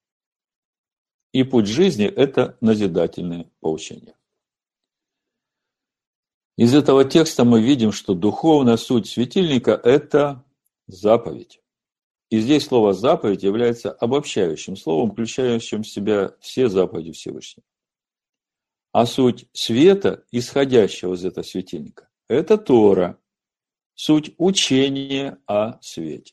И 1.32 1.44
путь 1.44 1.66
жизни– 1.66 2.06
это 2.06 2.56
назидательное 2.61 3.50
поучение. 3.61 4.16
Из 6.56 6.75
этого 6.75 7.04
текста 7.04 7.44
мы 7.44 7.62
видим, 7.62 7.92
что 7.92 8.14
духовная 8.14 8.76
суть 8.76 9.09
светильника– 9.09 9.73
это 9.85 10.44
заповедь. 10.88 11.61
И 12.30 12.40
здесь 12.40 12.66
слово 12.66 12.92
«заповедь» 12.92 13.42
является 13.42 13.90
обобщающим 13.90 14.76
словом, 14.76 15.12
включающим 15.12 15.82
в 15.82 15.88
себя 15.88 16.35
все 16.40 16.68
заповеди 16.68 17.12
Всевышнего. 17.12 17.64
А 18.92 19.06
суть 19.06 19.47
света, 19.52 20.25
исходящего 20.32 21.14
из 21.14 21.25
этого 21.25 21.44
светильника, 21.44 22.09
это 22.28 22.59
Тора, 22.59 23.20
суть 24.00 24.33
учения 24.38 25.38
о 25.47 25.80
свете. 25.83 26.33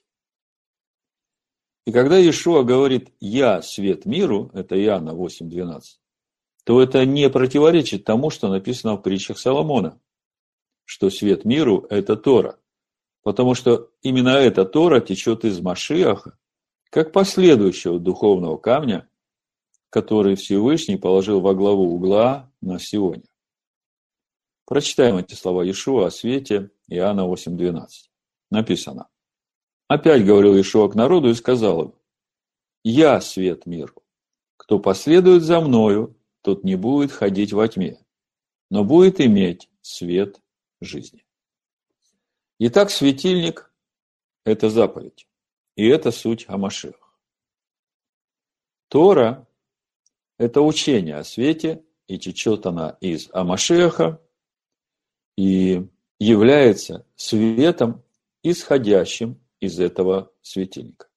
И 1.85 1.91
когда 1.91 2.17
Иешуа 2.17 2.63
говорит 2.63 3.11
«Я 3.19 3.61
свет 3.61 4.05
миру», 4.05 4.49
это 4.53 4.81
Иоанна 4.81 5.11
8.12, 5.11 5.81
то 6.63 6.81
это 6.81 7.05
не 7.05 7.29
противоречит 7.29 8.05
тому, 8.05 8.29
что 8.29 8.47
написано 8.47 8.95
в 8.95 9.01
притчах 9.01 9.37
Соломона 9.37 9.99
что 10.87 11.09
свет 11.09 11.43
миру– 11.43 11.85
это 11.89 12.15
Тора. 12.15 12.57
Потому 13.21 13.55
что 13.55 13.91
именно 14.01 14.29
эта 14.29 14.63
Тора 14.63 15.01
течет 15.01 15.43
из 15.43 15.59
Машиаха, 15.59 16.37
как 16.89 17.11
последующего 17.11 17.99
духовного 17.99 18.55
камня, 18.55 19.09
который 19.89 20.35
Всевышний 20.35 20.95
положил 20.95 21.41
во 21.41 21.53
главу 21.53 21.93
угла 21.93 22.49
на 22.61 22.79
Сионе. 22.79 23.26
Прочитаем 24.67 25.15
эти 25.15 25.33
слова 25.33 25.63
Иешуа 25.63 26.07
о 26.07 26.11
свете 26.11 26.71
Иоанна 26.89 27.21
8.12. 27.21 27.87
Написано. 28.51 29.07
Опять 29.87 30.25
говорил 30.25 30.55
Иешуа 30.55 30.89
к 30.89 30.95
народу 30.95 31.29
и 31.29 31.35
сказал 31.35 31.83
им, 31.83 31.93
«Я 32.83 33.21
свет 33.21 33.65
миру. 33.65 34.03
Кто 34.57 34.77
последует 34.79 35.43
за 35.43 35.61
мною, 35.61 36.17
тот 36.41 36.65
не 36.65 36.75
будет 36.75 37.13
ходить 37.13 37.53
во 37.53 37.65
тьме, 37.69 38.05
но 38.69 38.83
будет 38.83 39.21
иметь 39.21 39.69
свет 39.81 40.41
жизни. 40.81 41.25
Итак, 42.59 42.91
светильник– 42.91 43.71
это 44.43 44.69
заповедь, 44.69 45.29
и 45.77 45.87
это 45.87 46.11
суть 46.11 46.43
Амашех. 46.49 47.17
Тора– 48.89 49.47
это 50.37 50.59
учение 50.59 51.15
о 51.15 51.23
свете, 51.23 51.85
и 52.07 52.19
течет 52.19 52.65
она 52.65 52.97
из 52.99 53.29
Амашеха, 53.31 54.21
и 55.37 55.87
является 56.19 57.05
светом, 57.15 58.03
исходящим 58.43 59.39
из 59.59 59.79
этого 59.79 60.31
светильника. 60.41 61.07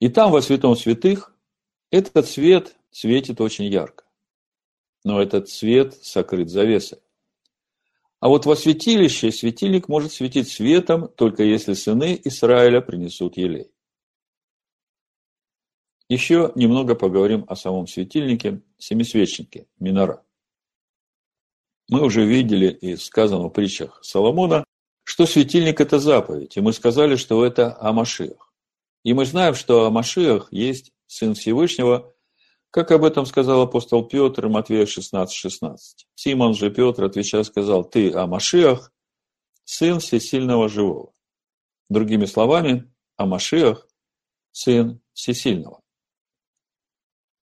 И 0.00 0.08
там, 0.08 0.30
во 0.30 0.42
святом 0.42 0.76
святых, 0.76 1.34
этот 1.90 2.28
свет 2.28 2.76
светит 2.90 3.40
очень 3.40 3.64
ярко. 3.64 4.04
Но 5.04 5.20
этот 5.20 5.48
свет 5.48 5.94
сокрыт 6.02 6.50
завесой. 6.50 6.98
А 8.20 8.28
вот 8.28 8.46
во 8.46 8.56
святилище 8.56 9.30
светильник 9.30 9.88
может 9.88 10.12
светить 10.12 10.48
светом, 10.48 11.08
только 11.08 11.44
если 11.44 11.74
сыны 11.74 12.20
Израиля 12.24 12.80
принесут 12.80 13.36
елей. 13.36 13.70
Еще 16.08 16.52
немного 16.54 16.94
поговорим 16.94 17.44
о 17.48 17.54
самом 17.54 17.86
светильнике, 17.86 18.62
семисвечнике, 18.78 19.66
минора. 19.78 20.24
Мы 21.88 22.02
уже 22.02 22.24
видели 22.24 22.70
и 22.70 22.96
сказано 22.96 23.48
в 23.48 23.50
притчах 23.50 23.98
Соломона, 24.02 24.64
что 25.04 25.26
светильник– 25.26 25.80
это 25.82 25.98
заповедь, 25.98 26.56
и 26.56 26.60
мы 26.60 26.72
сказали, 26.72 27.16
что 27.16 27.44
это 27.44 27.76
о 27.80 27.92
Машиах. 27.92 28.52
И 29.04 29.14
мы 29.14 29.24
знаем, 29.24 29.54
что 29.54 29.86
о 29.86 29.90
Машиах 29.90 30.48
есть 30.52 30.92
Сын 31.06 31.34
Всевышнего, 31.34 32.14
как 32.70 32.90
об 32.90 33.04
этом 33.04 33.24
сказал 33.24 33.62
апостол 33.62 34.04
Петр, 34.06 34.48
Матвея 34.48 34.84
16, 34.84 35.34
16. 35.34 36.06
Симон 36.14 36.54
же 36.54 36.70
Петр, 36.70 37.04
отвечая, 37.04 37.42
сказал, 37.44 37.84
ты 37.84 38.12
о 38.12 38.26
Машиах, 38.26 38.92
сын 39.64 40.00
всесильного 40.00 40.68
живого. 40.68 41.14
Другими 41.88 42.26
словами, 42.26 42.92
о 43.16 43.24
Машиах, 43.24 43.88
сын 44.52 45.00
всесильного. 45.14 45.80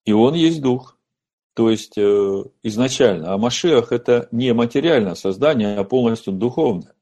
И 0.04 0.12
он 0.12 0.34
есть 0.34 0.60
дух. 0.60 0.97
То 1.58 1.70
есть, 1.70 1.98
э, 1.98 2.44
изначально, 2.62 3.34
а 3.34 3.36
Машиах– 3.36 3.90
это 3.90 4.28
не 4.30 4.54
материальное 4.54 5.16
создание, 5.16 5.76
а 5.76 5.82
полностью 5.82 6.32
духовное. 6.32 6.94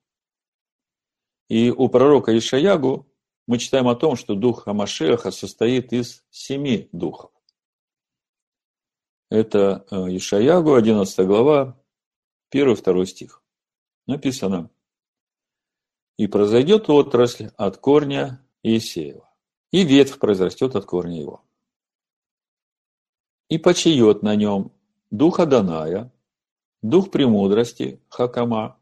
И 1.51 1.71
у 1.71 1.91
пророка 1.91 2.35
Ишаягу 2.37 3.07
мы 3.47 3.59
читаем 3.59 3.87
о 3.87 3.97
том, 3.97 4.17
что 4.17 4.35
дух 4.35 4.67
Амашеха 4.67 5.31
состоит 5.31 5.93
из 5.93 6.25
семи 6.31 6.89
духов. 6.93 7.33
Это 9.29 9.85
э, 9.91 10.17
Ишаягу, 10.17 10.73
11 10.73 11.27
глава, 11.27 11.79
1-2 12.51 13.05
стих. 13.05 13.43
Написано. 14.07 14.71
«И 16.17 16.29
произойдет 16.29 16.89
отрасль 16.89 17.51
от 17.59 17.77
корня 17.77 18.43
Иисеева, 18.63 19.29
и 19.71 19.85
ветвь 19.85 20.19
произрастет 20.19 20.77
от 20.77 20.87
корня 20.87 21.21
его. 21.21 21.46
И 23.49 23.59
почиет 23.59 24.23
на 24.23 24.35
нем 24.35 24.73
дух 25.11 25.39
Аданая, 25.39 26.13
дух 26.83 27.11
премудрости 27.11 28.01
Хакама, 28.09 28.79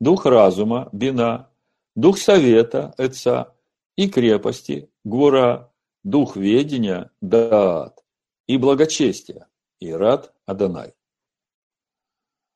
дух 0.00 0.26
разума 0.26 0.88
Бина, 0.92 1.50
дух 1.94 2.18
совета 2.18 2.94
Эца 2.98 3.54
и 3.96 4.08
крепости 4.08 4.90
Гура, 5.04 5.72
дух 6.04 6.36
ведения 6.36 7.10
Даат 7.20 8.04
и 8.46 8.56
благочестия 8.56 9.48
Ират 9.80 10.32
Адонай. 10.46 10.94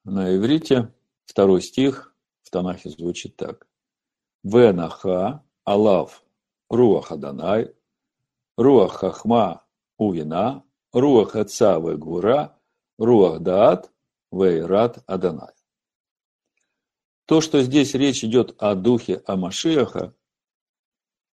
На 0.05 0.35
иврите 0.37 0.93
второй 1.27 1.63
стих 1.63 2.15
в 2.43 2.51
Танахе 2.51 2.91
звучит 2.91 3.37
так. 3.37 3.69
Венаха 4.43 5.45
Алав 5.65 6.25
Руах 6.69 7.13
Адонай 7.13 7.75
Руах 8.57 8.95
Хахма 8.95 9.65
Увина 9.99 10.65
Руах 10.93 11.37
Отца 11.37 11.81
Гура 11.81 12.59
Руах 12.99 13.41
Даат 13.41 13.93
Вейрат 14.31 15.03
Адонай. 15.07 15.53
То, 17.27 17.41
что 17.41 17.63
здесь 17.63 17.95
речь 17.95 18.25
идет 18.25 18.55
о 18.59 18.75
духе 18.75 19.23
Амашиаха, 19.27 20.15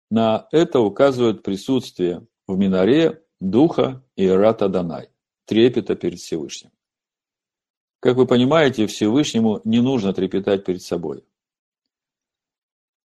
на 0.09 0.47
это 0.51 0.79
указывает 0.79 1.43
присутствие 1.43 2.25
в 2.47 2.57
Минаре 2.57 3.23
духа 3.39 4.03
Ират 4.15 4.61
Адонай 4.61 5.11
трепета 5.45 5.95
перед 5.95 6.19
Всевышним. 6.19 6.71
Как 7.99 8.15
вы 8.15 8.25
понимаете, 8.25 8.87
Всевышнему 8.87 9.61
не 9.65 9.81
нужно 9.81 10.13
трепетать 10.13 10.63
перед 10.63 10.81
собой. 10.81 11.25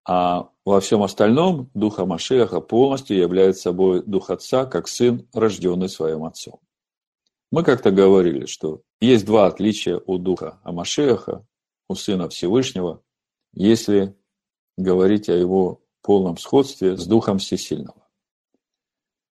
А 0.06 0.50
во 0.70 0.82
всем 0.82 1.02
остальном 1.02 1.72
Дух 1.74 1.98
Амашеха 1.98 2.62
полностью 2.62 3.18
является 3.18 3.64
собой 3.64 4.04
Дух 4.04 4.30
Отца, 4.30 4.68
как 4.68 4.88
Сын, 4.88 5.28
рожденный 5.34 5.90
своим 5.90 6.26
Отцом. 6.26 6.60
Мы 7.52 7.64
как-то 7.64 7.90
говорили, 7.90 8.46
что 8.46 8.84
есть 9.02 9.26
два 9.26 9.48
отличия 9.48 10.00
у 10.06 10.20
Духа 10.20 10.60
Амашеха, 10.62 11.44
у 11.88 11.96
Сына 11.96 12.30
Всевышнего, 12.30 13.02
если 13.52 14.16
говорить 14.78 15.28
о 15.28 15.34
его 15.34 15.82
полном 16.04 16.38
сходстве 16.38 16.96
с 16.98 17.08
Духом 17.08 17.40
Всесильного. 17.40 18.08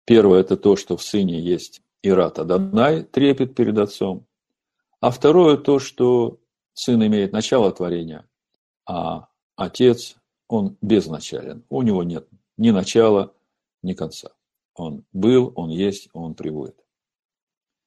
Первое– 0.05 0.39
это 0.41 0.55
то, 0.55 0.77
что 0.77 0.95
в 0.95 1.03
Сыне 1.03 1.41
есть 1.41 1.81
Ират 2.01 2.39
Адонай, 2.39 3.03
трепет 3.03 3.55
перед 3.55 3.77
Отцом. 3.77 4.25
А 5.01 5.11
второе 5.11 5.57
то, 5.57 5.79
что 5.79 6.39
Сын 6.71 7.05
имеет 7.05 7.33
начало 7.33 7.73
творения, 7.73 8.25
а 8.85 9.27
Отец, 9.57 10.15
он 10.47 10.77
безначален. 10.81 11.63
У 11.69 11.81
него 11.81 12.03
нет 12.03 12.27
ни 12.57 12.71
начала, 12.71 13.33
ни 13.81 13.93
конца. 13.93 14.29
Он 14.75 15.05
был, 15.13 15.51
он 15.55 15.69
есть, 15.69 16.09
он 16.13 16.35
приводит. 16.35 16.75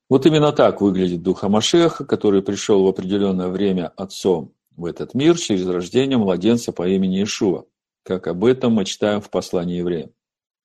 Вот 0.09 0.25
именно 0.25 0.53
так 0.53 0.81
выглядит 0.81 1.23
дух 1.23 1.45
Амашеха, 1.45 2.05
который 2.05 2.43
пришел 2.43 2.83
в 2.85 2.89
определенное 2.89 3.49
время 3.49 3.89
Отцом 3.89 4.55
в 4.75 4.87
этот 4.87 5.13
мир 5.13 5.37
через 5.37 5.67
рождение 5.67 6.17
младенца 6.17 6.73
по 6.73 6.89
имени 6.89 7.23
Ишуа, 7.23 7.67
как 8.05 8.27
об 8.27 8.45
этом 8.45 8.73
мы 8.73 8.85
читаем 8.85 9.21
в 9.21 9.29
послании 9.29 9.79
евреям. 9.79 10.13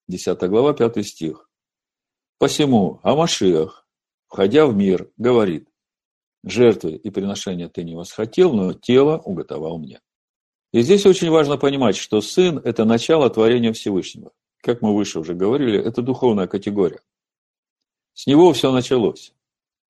10 0.08 0.39
глава, 0.43 0.73
5 0.73 1.06
стих. 1.06 1.49
Посему 2.38 2.99
Амашиах, 3.03 3.88
входя 4.27 4.65
в 4.65 4.75
мир, 4.75 5.10
говорит, 5.17 5.67
жертвы 6.43 6.95
и 6.95 7.10
приношения 7.10 7.69
ты 7.69 7.84
не 7.84 7.95
восхотел, 7.95 8.53
но 8.53 8.73
тело 8.73 9.17
уготовал 9.17 9.77
мне. 9.77 9.99
И 10.73 10.81
здесь 10.81 11.05
очень 11.05 11.29
важно 11.29 11.57
понимать, 11.57 11.95
что 11.95 12.19
сын– 12.19 12.59
это 12.63 12.83
начало 12.83 13.29
творения 13.29 13.71
Всевышнего. 13.73 14.31
Как 14.59 14.81
мы 14.81 14.95
выше 14.95 15.19
уже 15.19 15.36
говорили, 15.36 15.79
это 15.79 16.01
духовная 16.01 16.47
категория. 16.47 16.99
С 18.13 18.25
него 18.25 18.51
все 18.53 18.71
началось. 18.71 19.33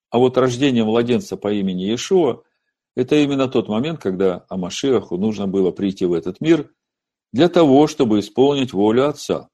А 0.10 0.18
вот 0.20 0.38
рождение 0.38 0.84
младенца 0.84 1.38
по 1.38 1.52
имени 1.54 1.86
Иешуа– 1.86 2.44
это 2.96 3.16
именно 3.16 3.48
тот 3.48 3.70
момент, 3.70 4.02
когда 4.02 4.46
Амашиаху 4.50 5.18
нужно 5.18 5.48
было 5.48 5.72
прийти 5.72 6.06
в 6.06 6.12
этот 6.12 6.42
мир 6.42 6.70
для 7.32 7.48
того, 7.48 7.88
чтобы 7.88 8.20
исполнить 8.20 8.74
волю 8.74 9.08
Отца. 9.08 9.50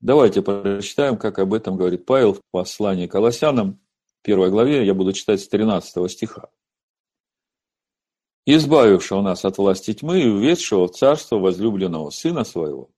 Давайте 0.00 0.42
прочитаем, 0.42 1.16
как 1.16 1.40
об 1.40 1.52
этом 1.52 1.76
говорит 1.76 2.06
Павел 2.06 2.34
в 2.34 2.40
послании 2.52 3.08
к 3.08 3.12
Колоссянам, 3.12 3.80
первой 4.22 4.50
главе, 4.50 4.86
я 4.86 4.94
буду 4.94 5.12
читать 5.12 5.40
с 5.40 5.48
13 5.48 6.10
стиха. 6.10 6.50
«Избавившего 8.46 9.22
нас 9.22 9.44
от 9.44 9.58
власти 9.58 9.92
тьмы 9.92 10.22
и 10.22 10.28
уведшего 10.28 10.88
в 10.88 10.92
царство 10.92 11.36
возлюбленного 11.36 12.10
Сына 12.10 12.44
Своего, 12.44 12.90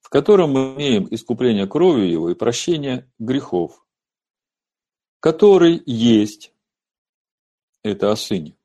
в 0.00 0.08
котором 0.08 0.52
мы 0.52 0.74
имеем 0.74 1.08
искупление 1.10 1.66
кровью 1.66 2.08
Его 2.10 2.30
и 2.30 2.34
прощение 2.34 3.10
грехов, 3.18 3.84
который 5.20 5.82
есть, 5.86 6.52
это 7.82 8.12
о 8.12 8.16
Сыне, 8.16 8.56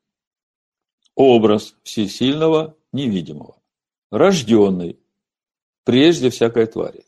образ 1.14 1.74
всесильного 1.82 2.76
невидимого, 2.92 3.60
рожденный 4.10 4.98
прежде 5.84 6.30
всякой 6.30 6.66
твари, 6.66 7.04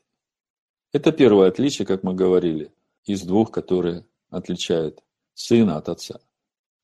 это 0.92 1.10
первое 1.10 1.48
отличие, 1.48 1.86
как 1.86 2.02
мы 2.02 2.14
говорили, 2.14 2.72
из 3.04 3.22
двух, 3.22 3.50
которые 3.50 4.04
отличают 4.30 5.02
сына 5.34 5.76
от 5.76 5.88
отца. 5.88 6.20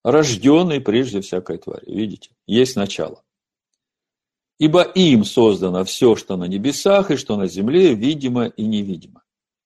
Рожденный 0.05 0.81
прежде 0.81 1.21
всякой 1.21 1.59
твари. 1.59 1.85
Видите? 1.87 2.31
Есть 2.47 2.77
начало. 2.77 3.23
Ибо 4.59 4.83
им 4.83 5.25
создано 5.25 5.85
все, 5.85 6.17
что 6.17 6.37
на 6.37 6.45
небесах 6.45 7.11
и 7.11 7.17
что 7.17 7.37
на 7.37 7.47
земле, 7.47 7.95
видимо 7.95 8.47
и 8.47 8.65
невидимо. 8.65 9.23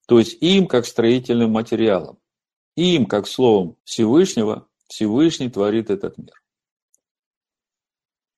То 0.07 0.19
есть 0.19 0.37
им, 0.43 0.67
как 0.67 0.87
строительным 0.87 1.51
материалом. 1.51 2.19
Им, 2.77 3.07
как 3.07 3.27
словом 3.27 3.77
Всевышнего, 3.85 4.69
Всевышний 4.89 5.49
творит 5.49 5.91
этот 5.91 6.19
мир. 6.19 6.43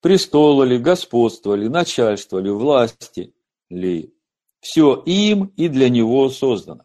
Престолы 0.00 0.66
ли, 0.66 0.78
господство 0.78 1.54
ли, 1.54 1.68
начальство 1.68 2.38
ли, 2.38 2.50
власти 2.50 3.34
ли, 3.70 4.14
все 4.60 4.94
им 5.06 5.52
и 5.56 5.68
для 5.68 5.88
него 5.88 6.28
создано. 6.30 6.84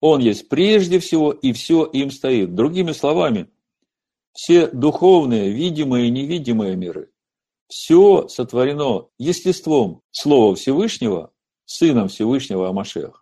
Он 0.00 0.20
есть 0.20 0.48
прежде 0.48 0.98
всего, 0.98 1.32
и 1.32 1.52
все 1.52 1.84
им 1.84 2.10
стоит. 2.10 2.54
Другими 2.54 2.92
словами, 2.92 3.50
все 4.32 4.68
духовные, 4.68 5.50
видимые 5.50 6.08
и 6.08 6.10
невидимые 6.10 6.76
миры, 6.76 7.10
все 7.68 8.28
сотворено 8.28 9.08
естеством 9.18 10.02
Слова 10.10 10.54
Всевышнего, 10.56 11.32
Сыном 11.64 12.08
Всевышнего 12.08 12.68
Амашеха. 12.68 13.20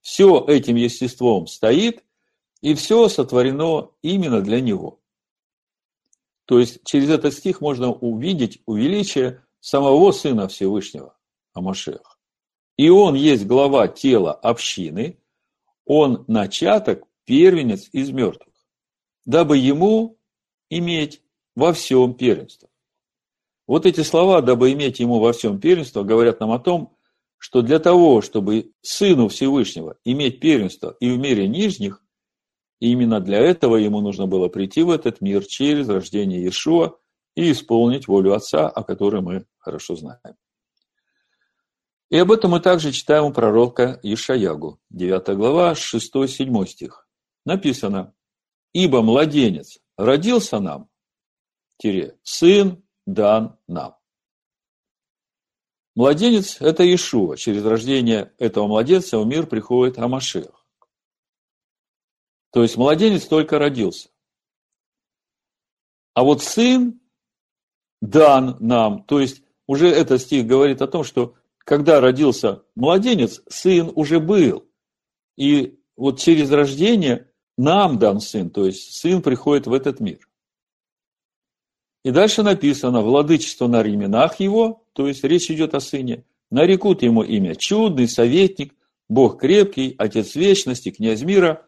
Все 0.00 0.44
этим 0.46 0.76
естеством 0.76 1.46
стоит, 1.46 2.04
и 2.60 2.74
все 2.74 3.08
сотворено 3.08 3.90
именно 4.02 4.42
для 4.42 4.60
Него. 4.60 5.00
То 6.44 6.58
есть 6.58 6.84
через 6.84 7.10
этот 7.10 7.34
стих 7.34 7.60
можно 7.60 7.92
увидеть 7.92 8.62
увеличие 8.66 9.42
самого 9.60 10.12
Сына 10.12 10.48
Всевышнего 10.48 11.16
Амашеха. 11.52 12.16
И 12.76 12.88
он 12.88 13.14
есть 13.14 13.46
глава 13.46 13.88
тела 13.88 14.32
общины, 14.32 15.18
он 15.84 16.24
начаток, 16.28 17.04
первенец 17.24 17.88
из 17.92 18.10
мертвых, 18.10 18.54
дабы 19.24 19.58
ему 19.58 20.19
иметь 20.70 21.20
во 21.54 21.72
всем 21.72 22.14
первенство. 22.14 22.68
Вот 23.66 23.86
эти 23.86 24.00
слова, 24.00 24.40
дабы 24.40 24.72
иметь 24.72 25.00
ему 25.00 25.20
во 25.20 25.32
всем 25.32 25.60
первенство, 25.60 26.02
говорят 26.02 26.40
нам 26.40 26.52
о 26.52 26.58
том, 26.58 26.96
что 27.36 27.62
для 27.62 27.78
того, 27.78 28.20
чтобы 28.22 28.72
Сыну 28.82 29.28
Всевышнего 29.28 29.96
иметь 30.04 30.40
первенство 30.40 30.96
и 31.00 31.10
в 31.10 31.18
мире 31.18 31.48
нижних, 31.48 32.02
именно 32.80 33.20
для 33.20 33.38
этого 33.38 33.76
ему 33.76 34.00
нужно 34.00 34.26
было 34.26 34.48
прийти 34.48 34.82
в 34.82 34.90
этот 34.90 35.20
мир 35.20 35.44
через 35.44 35.88
рождение 35.88 36.40
Иешуа 36.40 36.98
и 37.34 37.52
исполнить 37.52 38.08
волю 38.08 38.34
Отца, 38.34 38.68
о 38.68 38.82
которой 38.82 39.22
мы 39.22 39.46
хорошо 39.58 39.96
знаем. 39.96 40.36
И 42.10 42.18
об 42.18 42.32
этом 42.32 42.50
мы 42.50 42.60
также 42.60 42.90
читаем 42.90 43.24
у 43.26 43.32
пророка 43.32 44.00
Ишаягу, 44.02 44.80
9 44.90 45.36
глава, 45.36 45.72
6-7 45.74 46.66
стих. 46.66 47.08
Написано, 47.44 48.12
«Ибо 48.72 49.00
младенец 49.00 49.78
родился 50.04 50.58
нам, 50.60 50.88
тире, 51.78 52.18
сын 52.22 52.82
дан 53.06 53.58
нам». 53.66 53.96
Младенец– 55.94 56.58
это 56.60 56.82
Иешуа. 56.84 57.36
Через 57.36 57.64
рождение 57.64 58.32
этого 58.38 58.66
младенца 58.66 59.18
в 59.18 59.26
мир 59.26 59.46
приходит 59.46 59.98
Амашех. 59.98 60.64
То 62.52 62.62
есть 62.62 62.76
младенец 62.76 63.26
только 63.26 63.58
родился. 63.58 64.08
А 66.14 66.24
вот 66.24 66.42
сын 66.42 67.00
дан 68.00 68.56
нам. 68.60 69.04
То 69.04 69.20
есть 69.20 69.42
уже 69.66 69.88
этот 69.88 70.22
стих 70.22 70.46
говорит 70.46 70.82
о 70.82 70.88
том, 70.88 71.04
что 71.04 71.34
когда 71.58 72.00
родился 72.00 72.64
младенец, 72.74 73.42
сын 73.48 73.92
уже 73.94 74.20
был. 74.20 74.68
И 75.36 75.80
вот 75.96 76.18
через 76.18 76.50
рождение 76.50 77.29
нам 77.60 77.98
дан 77.98 78.20
сын, 78.20 78.50
то 78.50 78.66
есть 78.66 78.94
сын 78.94 79.22
приходит 79.22 79.66
в 79.66 79.72
этот 79.72 80.00
мир. 80.00 80.28
И 82.04 82.10
дальше 82.10 82.42
написано, 82.42 83.02
владычество 83.02 83.66
на 83.66 83.82
ременах 83.82 84.40
его, 84.40 84.84
то 84.92 85.06
есть 85.06 85.22
речь 85.24 85.50
идет 85.50 85.74
о 85.74 85.80
сыне, 85.80 86.24
нарекут 86.50 87.02
ему 87.02 87.22
имя 87.22 87.54
чудный, 87.54 88.08
советник, 88.08 88.74
Бог 89.08 89.40
крепкий, 89.40 89.94
Отец 89.98 90.34
вечности, 90.36 90.90
князь 90.90 91.22
мира. 91.22 91.66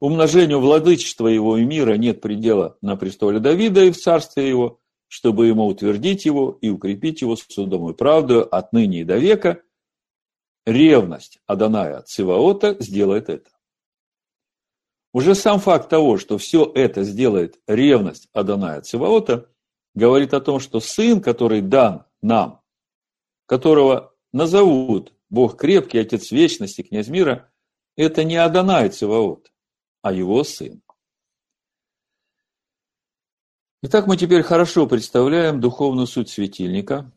Умножению 0.00 0.60
владычества 0.60 1.26
его 1.26 1.56
и 1.58 1.64
мира 1.64 1.94
нет 1.94 2.20
предела 2.20 2.78
на 2.82 2.96
престоле 2.96 3.40
Давида 3.40 3.84
и 3.84 3.90
в 3.90 3.96
царстве 3.98 4.48
его 4.48 4.78
чтобы 5.08 5.46
ему 5.46 5.66
утвердить 5.66 6.26
его 6.26 6.58
и 6.60 6.68
укрепить 6.68 7.22
его 7.22 7.34
судом 7.34 7.90
и 7.90 7.94
правдою 7.94 8.54
отныне 8.54 9.00
и 9.00 9.04
до 9.04 9.16
века, 9.16 9.62
ревность 10.66 11.40
Аданая 11.46 12.02
Циваота 12.02 12.76
сделает 12.78 13.30
это. 13.30 13.50
Уже 15.12 15.34
сам 15.34 15.58
факт 15.58 15.88
того, 15.88 16.18
что 16.18 16.38
все 16.38 16.70
это 16.74 17.02
сделает 17.02 17.58
ревность 17.66 18.28
Аданая 18.32 18.82
Циваота, 18.82 19.50
говорит 19.94 20.34
о 20.34 20.40
том, 20.40 20.60
что 20.60 20.80
сын, 20.80 21.20
который 21.20 21.60
дан 21.60 22.04
нам, 22.20 22.60
которого 23.46 24.14
назовут 24.32 25.14
Бог 25.30 25.56
крепкий, 25.56 25.98
Отец 25.98 26.30
вечности, 26.30 26.82
князь 26.82 27.08
мира, 27.08 27.50
это 27.96 28.24
не 28.24 28.36
Адонай 28.36 28.90
Циваот, 28.90 29.50
а 30.02 30.12
его 30.12 30.44
сын. 30.44 30.82
Итак, 33.82 34.06
мы 34.06 34.16
теперь 34.16 34.42
хорошо 34.42 34.86
представляем 34.86 35.60
духовную 35.60 36.06
суть 36.06 36.30
светильника 36.30 37.12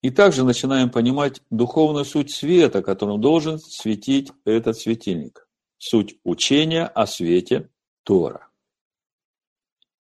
и 0.00 0.10
также 0.10 0.44
начинаем 0.44 0.90
понимать 0.90 1.42
духовную 1.50 2.04
суть 2.04 2.30
света, 2.30 2.82
которым 2.82 3.20
должен 3.20 3.58
светить 3.58 4.32
этот 4.44 4.78
светильник. 4.78 5.47
Суть 5.78 6.18
учения 6.24 6.84
о 6.84 7.06
свете 7.06 7.70
Тора. 8.02 8.48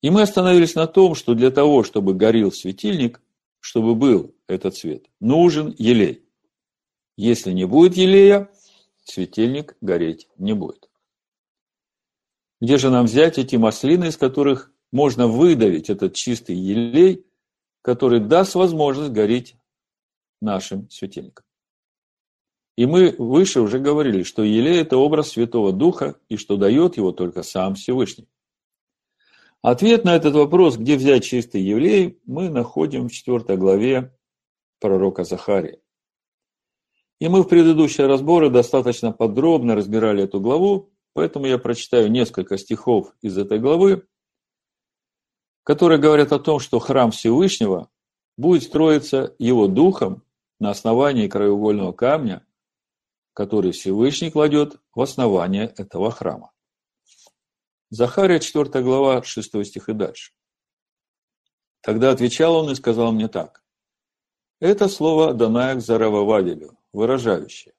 И 0.02 0.10
мы 0.10 0.22
остановились 0.22 0.76
на 0.76 0.86
том, 0.86 1.16
что 1.16 1.34
для 1.34 1.50
того, 1.50 1.84
чтобы 1.84 2.14
горел 2.14 2.52
светильник, 2.52 3.22
чтобы 3.60 3.96
был 3.96 4.36
этот 4.48 4.76
свет, 4.76 5.06
нужен 5.20 5.74
елей. 5.78 6.26
Если 7.16 7.52
не 7.52 7.66
будет 7.66 7.96
елея, 7.96 8.52
светильник 9.04 9.78
гореть 9.82 10.28
не 10.38 10.54
будет. 10.54 10.90
Где 12.60 12.78
же 12.78 12.90
нам 12.90 13.06
взять 13.06 13.38
эти 13.38 13.56
маслины, 13.56 14.06
из 14.06 14.18
которых 14.18 14.72
можно 14.92 15.28
выдавить 15.28 15.90
этот 15.90 16.14
чистый 16.14 16.56
елей, 16.56 17.26
который 17.82 18.20
даст 18.20 18.56
возможность 18.56 19.12
гореть 19.12 19.56
нашим 20.40 20.90
светильникам. 20.90 21.43
И 22.76 22.86
мы 22.86 23.16
выше 23.18 23.62
уже 23.62 23.80
говорили, 23.80 24.24
что 24.24 24.44
елей– 24.44 24.82
это 24.82 24.98
образ 24.98 25.30
Святого 25.30 25.72
Духа, 25.72 26.16
и 26.28 26.38
что 26.38 26.58
дает 26.58 26.98
его 26.98 27.12
только 27.12 27.44
сам 27.44 27.76
Всевышний. 27.76 28.28
Ответ 29.62 30.04
на 30.04 30.16
этот 30.16 30.34
вопрос, 30.34 30.78
где 30.78 30.98
взять 30.98 31.24
чистый 31.24 31.62
елей, 31.62 32.20
мы 32.26 32.50
находим 32.50 33.08
в 33.08 33.14
4 33.14 33.58
главе 33.58 34.14
пророка 34.80 35.24
Захария. 35.24 35.80
И 37.20 37.30
мы 37.30 37.44
в 37.44 37.48
предыдущие 37.48 38.08
разборы 38.08 38.50
достаточно 38.50 39.14
подробно 39.14 39.76
разбирали 39.76 40.24
эту 40.24 40.42
главу, 40.42 40.92
поэтому 41.14 41.46
я 41.46 41.58
прочитаю 41.58 42.12
несколько 42.12 42.58
стихов 42.58 43.14
из 43.22 43.38
этой 43.38 43.60
главы, 43.60 44.06
которые 45.64 46.00
говорят 46.00 46.34
о 46.34 46.40
том, 46.40 46.60
что 46.60 46.80
храм 46.80 47.12
Всевышнего 47.12 47.90
будет 48.36 48.64
строиться 48.64 49.36
его 49.40 49.68
духом 49.68 50.24
на 50.60 50.72
основании 50.72 51.30
краеугольного 51.30 51.94
камня, 51.94 52.46
который 53.34 53.72
Всевышний 53.72 54.32
кладет 54.32 54.80
в 54.94 55.02
основание 55.02 55.74
этого 55.78 56.12
храма. 56.12 56.52
Захария 57.90 58.40
4 58.40 58.84
глава 58.84 59.24
6 59.24 59.66
стих 59.66 59.90
и 59.90 59.94
дальше. 59.94 60.34
Тогда 61.82 62.12
отвечал 62.12 62.56
он 62.56 62.72
и 62.72 62.76
сказал 62.76 63.12
мне 63.12 63.28
так. 63.28 63.64
Это 64.60 64.88
слово 64.88 65.34
Даная 65.34 65.76
к 65.80 65.84
выражающее 66.94 67.74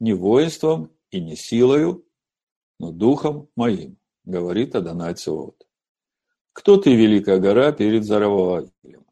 не 0.00 0.12
воинством 0.12 0.90
и 1.10 1.20
не 1.20 1.36
силою, 1.36 2.06
но 2.78 2.90
духом 2.90 3.48
моим, 3.56 3.98
говорит 4.24 4.74
Адонай 4.74 5.14
Цеот. 5.14 5.66
Кто 6.52 6.76
ты, 6.76 6.94
великая 6.94 7.38
гора, 7.38 7.72
перед 7.72 8.04
Зарававелем? 8.04 9.06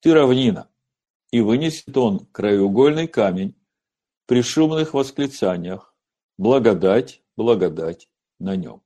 Ты 0.00 0.14
равнина, 0.14 0.70
и 1.30 1.40
вынесет 1.40 1.96
он 1.96 2.26
краеугольный 2.26 3.06
камень 3.06 3.54
при 4.30 4.42
шумных 4.42 4.94
восклицаниях, 4.94 5.92
благодать, 6.38 7.20
благодать 7.36 8.08
на 8.38 8.54
нем. 8.54 8.80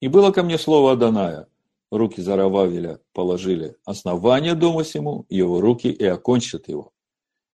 И 0.00 0.08
было 0.08 0.32
ко 0.32 0.42
мне 0.42 0.58
слово 0.58 0.94
Аданая, 0.94 1.46
руки 1.92 2.20
Зарававеля 2.20 2.98
положили 3.12 3.76
основание 3.84 4.56
дома 4.56 4.82
сему, 4.82 5.24
его 5.28 5.60
руки 5.60 5.86
и 5.86 6.04
окончат 6.04 6.66
его. 6.66 6.90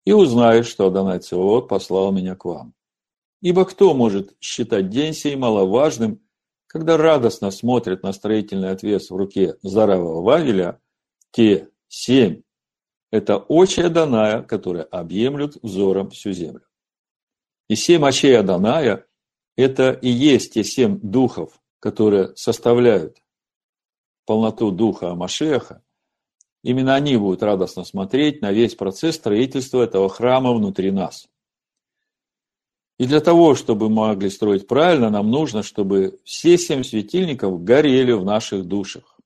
И 0.04 0.12
узнаешь, 0.12 0.68
что 0.68 0.86
Адонай 0.86 1.18
Цеот 1.18 1.66
послал 1.66 2.12
меня 2.12 2.36
к 2.36 2.44
вам. 2.44 2.74
Ибо 3.40 3.64
кто 3.64 3.92
может 3.92 4.36
считать 4.38 4.88
день 4.88 5.14
сей 5.14 5.34
маловажным 5.34 6.20
когда 6.68 6.96
радостно 6.96 7.50
смотрят 7.50 8.04
на 8.04 8.12
строительный 8.12 8.70
отвес 8.70 9.10
в 9.10 9.16
руке 9.16 9.56
Заравого 9.62 10.22
Вавеля, 10.22 10.80
те 11.32 11.70
семь– 11.88 12.42
это 13.10 13.38
очи 13.38 13.80
Аданая, 13.80 14.42
которые 14.42 14.84
объемлют 14.84 15.56
взором 15.60 16.10
всю 16.10 16.30
землю. 16.30 16.62
И 17.68 17.76
семь 17.76 18.04
очей 18.04 18.38
Аданая– 18.38 19.06
это 19.56 19.92
и 19.92 20.08
есть 20.08 20.54
те 20.54 20.64
семь 20.64 20.98
духов, 21.00 21.60
которые 21.80 22.36
составляют 22.36 23.22
полноту 24.26 24.70
духа 24.70 25.10
Амашеха. 25.10 25.82
Именно 26.62 26.94
они 26.94 27.16
будут 27.16 27.42
радостно 27.42 27.84
смотреть 27.84 28.40
на 28.40 28.52
весь 28.52 28.74
процесс 28.74 29.16
строительства 29.16 29.82
этого 29.82 30.08
храма 30.08 30.52
внутри 30.54 30.90
нас. 30.90 31.28
И 32.98 33.06
для 33.06 33.20
того, 33.20 33.54
чтобы 33.54 33.88
мы 33.88 34.08
могли 34.08 34.30
строить 34.30 34.66
правильно, 34.66 35.10
нам 35.10 35.30
нужно, 35.30 35.62
чтобы 35.62 36.20
все 36.24 36.56
семь 36.56 36.84
светильников 36.84 37.62
горели 37.64 38.12
в 38.12 38.24
наших 38.24 38.66
душах. 38.66 39.18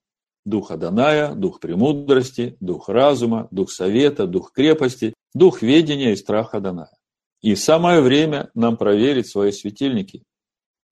Дух 0.44 0.70
Аданая, 0.70 1.34
дух 1.34 1.60
премудрости, 1.60 2.56
дух 2.60 2.88
разума, 2.88 3.46
дух 3.50 3.70
совета, 3.70 4.26
дух 4.26 4.52
крепости, 4.52 5.12
дух 5.34 5.60
ведения 5.60 6.12
и 6.12 6.16
страх 6.16 6.54
Аданая. 6.54 6.97
И 7.40 7.54
самое 7.54 8.00
время 8.00 8.50
нам 8.54 8.76
проверить 8.76 9.28
свои 9.28 9.52
светильники, 9.52 10.24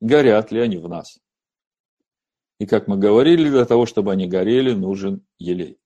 горят 0.00 0.52
ли 0.52 0.61
они 0.61 0.76
в 0.76 0.88
нас. 0.88 1.18
И 2.59 2.66
как 2.66 2.87
мы 2.87 2.96
говорили, 2.96 3.50
для 3.50 3.64
того, 3.64 3.87
чтобы 3.87 4.12
они 4.12 4.26
горели, 4.26 4.72
нужен 4.72 5.26
елей. 5.38 5.78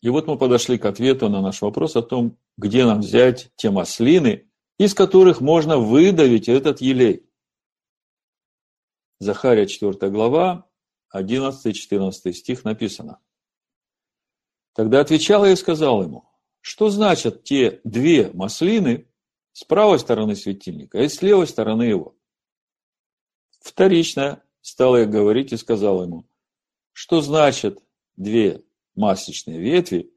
И 0.00 0.10
вот 0.10 0.26
мы 0.26 0.38
подошли 0.38 0.78
к 0.78 0.84
ответу 0.84 1.28
на 1.28 1.40
наш 1.40 1.60
вопрос 1.62 1.96
о 1.96 2.02
том, 2.02 2.38
где 2.56 2.84
нам 2.84 3.00
взять 3.00 3.50
те 3.56 3.70
маслины, 3.70 4.48
из 4.78 4.94
которых 4.94 5.40
можно 5.40 5.78
выдавить 5.78 6.48
этот 6.48 6.80
елей. 6.80 7.28
Захария 9.18 9.66
4 9.66 10.10
глава, 10.10 10.68
11-14 11.14 12.32
стих 12.32 12.64
написано. 12.64 13.18
Тогда 14.74 15.00
отвечал 15.00 15.44
я 15.44 15.52
и 15.52 15.56
сказал 15.56 16.04
ему, 16.04 16.30
что 16.60 16.90
значат 16.90 17.42
те 17.42 17.80
две 17.82 18.30
маслины 18.32 19.08
с 19.58 19.64
правой 19.64 19.98
стороны 19.98 20.36
светильника 20.36 20.98
и 20.98 21.08
с 21.08 21.20
левой 21.20 21.48
стороны 21.48 21.82
его. 21.82 22.16
Вторично 23.58 24.40
стал 24.60 24.96
я 24.96 25.04
говорить 25.04 25.52
и 25.52 25.56
сказал 25.56 26.04
ему, 26.04 26.28
что 26.92 27.22
значат 27.22 27.82
две 28.14 28.62
масличные 28.94 29.58
ветви, 29.58 30.14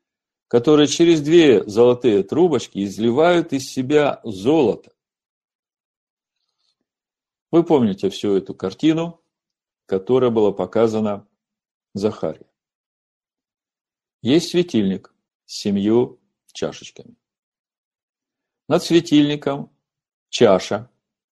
которые 0.47 0.85
через 0.85 1.21
две 1.21 1.67
золотые 1.67 2.21
трубочки 2.21 2.83
изливают 2.83 3.51
из 3.51 3.67
себя 3.67 4.21
золото. 4.23 4.93
Вы 7.49 7.63
помните 7.63 8.11
всю 8.11 8.35
эту 8.35 8.53
картину, 8.53 9.23
которая 9.87 10.29
была 10.29 10.51
показана 10.51 11.27
Захаре. 11.95 12.45
Есть 14.21 14.49
светильник 14.49 15.11
с 15.47 15.61
семью 15.61 16.21
чашечками. 16.53 17.15
Над 18.71 18.81
светильником 18.83 19.69
чаша, 20.29 20.89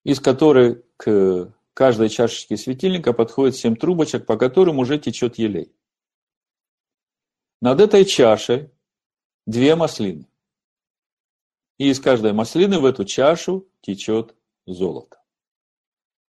из 0.06 0.21
которой 0.21 0.86
к 0.95 1.54
каждой 1.74 2.08
чашечке 2.08 2.56
светильника 2.56 3.12
подходит 3.12 3.58
семь 3.58 3.76
трубочек, 3.76 4.26
по 4.26 4.38
которым 4.38 4.80
уже 4.80 4.98
течет 4.98 5.38
елей. 5.38 5.76
Над 7.60 7.82
этой 7.82 8.06
чашей 8.06 8.71
две 9.45 9.76
маслины. 9.76 10.30
И 11.78 11.89
из 11.89 12.00
каждой 12.00 12.32
маслины 12.32 12.80
в 12.80 12.86
эту 12.86 13.04
чашу 13.04 13.67
течет 13.82 14.34
золото. 14.65 15.21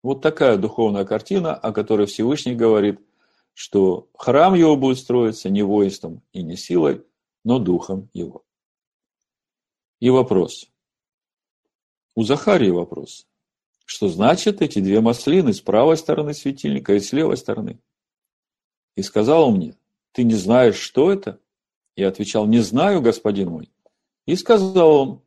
Вот 0.03 0.23
такая 0.23 0.57
духовная 0.57 1.05
картина, 1.05 1.55
о 1.55 1.73
которой 1.73 2.09
Всевышний 2.09 2.57
говорит, 2.57 2.99
что 3.55 4.09
храм 4.19 4.55
его 4.55 4.75
будет 4.75 4.99
строиться 4.99 5.51
не 5.51 5.62
воинством 5.62 6.23
и 6.33 6.42
не 6.42 6.57
силой, 6.57 7.07
но 7.45 7.61
духом 7.61 8.11
его. 8.12 8.45
И 10.01 10.11
вопрос. 10.11 10.69
У 12.16 12.22
Захарии 12.24 12.70
вопрос. 12.70 13.26
Что 13.85 14.09
значит 14.09 14.62
эти 14.62 14.79
две 14.79 15.02
маслины 15.02 15.52
с 15.52 15.61
правой 15.61 15.98
стороны 15.98 16.33
светильника 16.33 16.94
и 16.94 17.00
с 17.00 17.12
левой 17.12 17.37
стороны? 17.37 17.79
И 18.96 19.02
сказал 19.02 19.50
он 19.50 19.57
мне, 19.57 19.76
ты 20.12 20.24
не 20.24 20.35
знаешь, 20.35 20.76
что 20.76 21.12
это? 21.12 21.38
Я 21.94 22.09
отвечал, 22.09 22.46
не 22.46 22.61
знаю, 22.61 23.02
господин 23.02 23.50
мой. 23.50 23.70
И 24.24 24.35
сказал 24.35 24.90
он, 24.90 25.22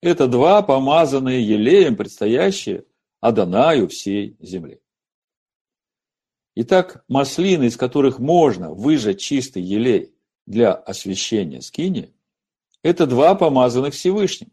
это 0.00 0.26
два 0.26 0.62
помазанные 0.62 1.46
елеем 1.46 1.96
предстоящие 1.96 2.84
Адонаю 3.20 3.86
всей 3.86 4.36
земли. 4.40 4.80
Итак, 6.56 7.04
маслины, 7.06 7.66
из 7.66 7.76
которых 7.76 8.18
можно 8.18 8.72
выжать 8.72 9.20
чистый 9.20 9.62
елей 9.62 10.12
для 10.44 10.72
освящения 10.74 11.60
скини, 11.60 12.12
это 12.82 13.06
два 13.06 13.36
помазанных 13.36 13.94
Всевышним. 13.94 14.50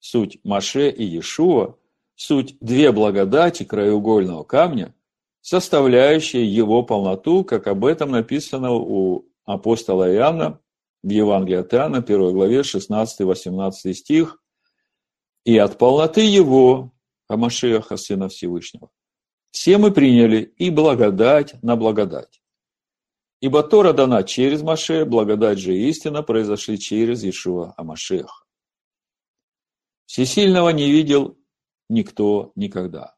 Суть 0.00 0.38
Маше 0.44 0.90
и 0.90 1.04
Иешуа, 1.04 1.76
суть 2.14 2.56
две 2.60 2.92
благодати 2.92 3.64
краеугольного 3.64 4.44
камня, 4.44 4.94
составляющие 5.40 6.44
его 6.44 6.82
полноту, 6.82 7.44
как 7.44 7.66
об 7.66 7.84
этом 7.84 8.10
написано 8.10 8.72
у 8.72 9.28
апостола 9.44 10.12
Иоанна 10.12 10.60
в 11.02 11.08
Евангелии 11.08 11.58
от 11.58 11.72
Иоанна, 11.74 11.98
1 11.98 12.32
главе, 12.32 12.60
16-18 12.60 13.94
стих. 13.94 14.42
«И 15.44 15.56
от 15.56 15.78
полноты 15.78 16.20
его, 16.20 16.92
Амашеха, 17.28 17.96
Сына 17.96 18.28
Всевышнего, 18.28 18.90
все 19.50 19.78
мы 19.78 19.90
приняли 19.90 20.52
и 20.58 20.70
благодать 20.70 21.60
на 21.62 21.76
благодать. 21.76 22.42
Ибо 23.40 23.62
Тора 23.62 23.92
дана 23.92 24.24
через 24.24 24.62
Маше, 24.62 25.04
благодать 25.04 25.58
же 25.58 25.76
истина 25.76 26.22
произошли 26.22 26.78
через 26.78 27.24
Ишуа 27.24 27.72
Амашеха. 27.76 28.44
Всесильного 30.08 30.70
не 30.70 30.90
видел 30.90 31.36
никто 31.90 32.52
никогда. 32.54 33.14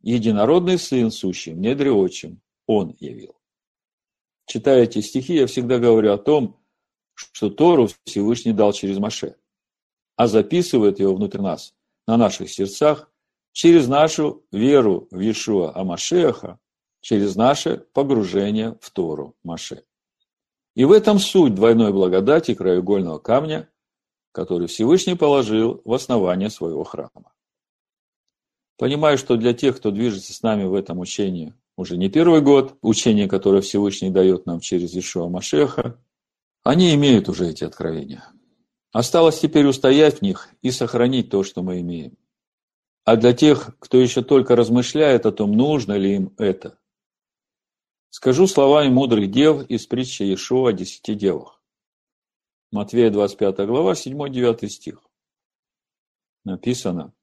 Единородный 0.00 0.76
Сын, 0.76 1.12
сущий 1.12 1.52
недре 1.52 1.92
отчим, 1.92 2.40
Он 2.66 2.92
явил. 2.98 3.36
Читая 4.44 4.82
эти 4.82 5.00
стихи, 5.00 5.34
я 5.34 5.46
всегда 5.46 5.78
говорю 5.78 6.12
о 6.12 6.18
том, 6.18 6.60
что 7.14 7.50
Тору 7.50 7.88
Всевышний 8.02 8.52
дал 8.52 8.72
через 8.72 8.98
Маше, 8.98 9.36
а 10.16 10.26
записывает 10.26 10.98
его 10.98 11.14
внутрь 11.14 11.40
нас, 11.40 11.72
на 12.08 12.16
наших 12.16 12.50
сердцах, 12.50 13.12
через 13.52 13.86
нашу 13.86 14.44
веру 14.50 15.06
в 15.12 15.20
Иешуа 15.20 15.72
Амашеха, 15.76 16.58
через 17.00 17.36
наше 17.36 17.86
погружение 17.92 18.76
в 18.80 18.90
Тору 18.90 19.36
Маше. 19.44 19.84
И 20.74 20.84
в 20.84 20.90
этом 20.90 21.20
суть 21.20 21.54
двойной 21.54 21.92
благодати 21.92 22.54
краеугольного 22.54 23.20
камня, 23.20 23.70
который 24.38 24.68
Всевышний 24.68 25.16
положил 25.16 25.82
в 25.84 25.92
основание 25.92 26.48
своего 26.48 26.84
храма. 26.84 27.32
Понимаю, 28.76 29.18
что 29.18 29.36
для 29.36 29.52
тех, 29.52 29.76
кто 29.76 29.90
движется 29.90 30.32
с 30.32 30.42
нами 30.42 30.62
в 30.62 30.74
этом 30.74 31.00
учении 31.00 31.54
уже 31.76 31.96
не 31.96 32.08
первый 32.08 32.40
год, 32.40 32.76
учение, 32.80 33.26
которое 33.26 33.62
Всевышний 33.62 34.10
дает 34.10 34.46
нам 34.46 34.60
через 34.60 34.94
Ишуа 34.94 35.28
Машеха, 35.28 35.98
они 36.62 36.94
имеют 36.94 37.28
уже 37.28 37.48
эти 37.48 37.64
откровения. 37.64 38.30
Осталось 38.92 39.40
теперь 39.40 39.66
устоять 39.66 40.18
в 40.18 40.22
них 40.22 40.50
и 40.62 40.70
сохранить 40.70 41.30
то, 41.30 41.42
что 41.42 41.64
мы 41.64 41.80
имеем. 41.80 42.16
А 43.04 43.16
для 43.16 43.32
тех, 43.32 43.76
кто 43.80 43.98
еще 43.98 44.22
только 44.22 44.54
размышляет 44.54 45.26
о 45.26 45.32
том, 45.32 45.50
нужно 45.50 45.94
ли 45.94 46.14
им 46.14 46.32
это, 46.38 46.78
скажу 48.10 48.46
словами 48.46 48.88
мудрых 48.88 49.32
дев 49.32 49.68
из 49.68 49.88
притчи 49.88 50.22
Иешуа 50.22 50.68
о 50.68 50.72
десяти 50.72 51.16
девах. 51.16 51.57
Матвея 52.70 53.10
25 53.10 53.66
глава, 53.66 53.92
7-9 53.92 54.68
стих. 54.68 55.02
Написано, 56.44 57.14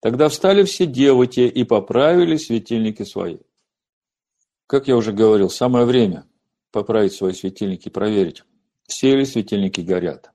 «Тогда 0.00 0.28
встали 0.28 0.62
все 0.64 0.86
девы 0.86 1.26
те 1.26 1.48
и 1.48 1.64
поправили 1.64 2.36
светильники 2.36 3.02
свои». 3.02 3.38
Как 4.66 4.86
я 4.86 4.96
уже 4.96 5.12
говорил, 5.12 5.50
самое 5.50 5.84
время 5.84 6.26
поправить 6.70 7.12
свои 7.12 7.32
светильники, 7.32 7.88
проверить, 7.88 8.44
все 8.84 9.16
ли 9.16 9.24
светильники 9.24 9.80
горят. 9.80 10.30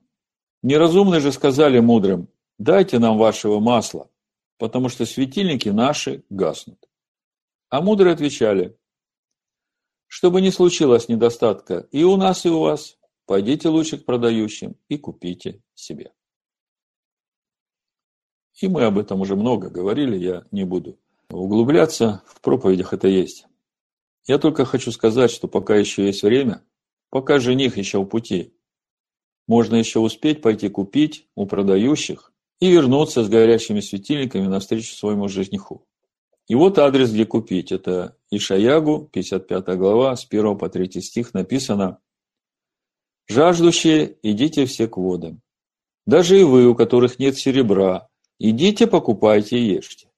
Неразумные 0.62 1.20
же 1.20 1.32
сказали 1.32 1.80
мудрым, 1.80 2.28
дайте 2.58 2.98
нам 2.98 3.16
вашего 3.16 3.60
масла, 3.60 4.10
потому 4.58 4.90
что 4.90 5.06
светильники 5.06 5.70
наши 5.70 6.24
гаснут. 6.28 6.78
А 7.70 7.80
мудрые 7.80 8.12
отвечали, 8.12 8.76
чтобы 10.06 10.42
не 10.42 10.50
случилось 10.50 11.08
недостатка 11.08 11.88
и 11.90 12.04
у 12.04 12.16
нас, 12.16 12.44
и 12.44 12.50
у 12.50 12.60
вас, 12.60 12.95
пойдите 13.26 13.68
лучше 13.68 13.98
к 13.98 14.04
продающим 14.04 14.76
и 14.88 14.96
купите 14.96 15.60
себе. 15.74 16.12
И 18.60 18.68
мы 18.68 18.84
об 18.84 18.98
этом 18.98 19.20
уже 19.20 19.36
много 19.36 19.68
говорили, 19.68 20.16
я 20.16 20.44
не 20.50 20.64
буду 20.64 20.98
углубляться, 21.28 22.22
в 22.26 22.40
проповедях 22.40 22.92
это 22.92 23.08
есть. 23.08 23.46
Я 24.26 24.38
только 24.38 24.64
хочу 24.64 24.90
сказать, 24.92 25.30
что 25.30 25.48
пока 25.48 25.76
еще 25.76 26.06
есть 26.06 26.22
время, 26.22 26.62
пока 27.10 27.38
жених 27.38 27.76
еще 27.76 28.00
в 28.00 28.06
пути, 28.06 28.54
можно 29.46 29.76
еще 29.76 30.00
успеть 30.00 30.42
пойти 30.42 30.68
купить 30.68 31.28
у 31.34 31.46
продающих 31.46 32.32
и 32.60 32.70
вернуться 32.70 33.22
с 33.22 33.28
горящими 33.28 33.80
светильниками 33.80 34.46
навстречу 34.46 34.94
своему 34.94 35.28
жениху. 35.28 35.86
И 36.48 36.54
вот 36.54 36.78
адрес, 36.78 37.12
где 37.12 37.26
купить. 37.26 37.72
Это 37.72 38.16
Ишаягу, 38.30 39.10
55 39.12 39.76
глава, 39.76 40.16
с 40.16 40.26
1 40.28 40.56
по 40.58 40.68
3 40.68 41.00
стих 41.00 41.34
написано 41.34 41.98
«Жаждущие, 43.26 44.16
идите 44.22 44.66
все 44.66 44.86
к 44.88 44.96
водам. 44.96 45.40
Даже 46.06 46.40
и 46.40 46.44
вы, 46.44 46.66
у 46.68 46.74
которых 46.74 47.18
нет 47.18 47.36
серебра, 47.36 48.08
идите, 48.38 48.86
покупайте 48.86 49.58
и 49.58 49.74
ешьте». 49.74 50.08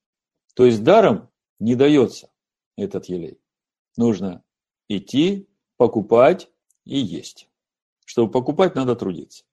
То 0.55 0.67
есть 0.67 0.83
даром 0.83 1.29
не 1.59 1.75
дается 1.75 2.31
этот 2.77 3.07
елей. 3.07 3.39
Нужно 3.97 4.43
идти, 4.89 5.49
покупать 5.77 6.49
и 6.85 6.99
есть. 6.99 7.49
Чтобы 8.05 8.31
покупать, 8.31 8.75
надо 8.75 8.97
трудиться. 8.97 9.45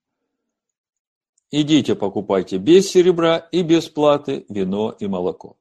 Идите 1.51 1.95
покупайте 1.95 2.57
без 2.57 2.89
серебра 2.89 3.37
и 3.37 3.61
без 3.61 3.87
платы 3.87 4.45
вино 4.49 4.95
и 4.99 5.07
молоко. 5.07 5.57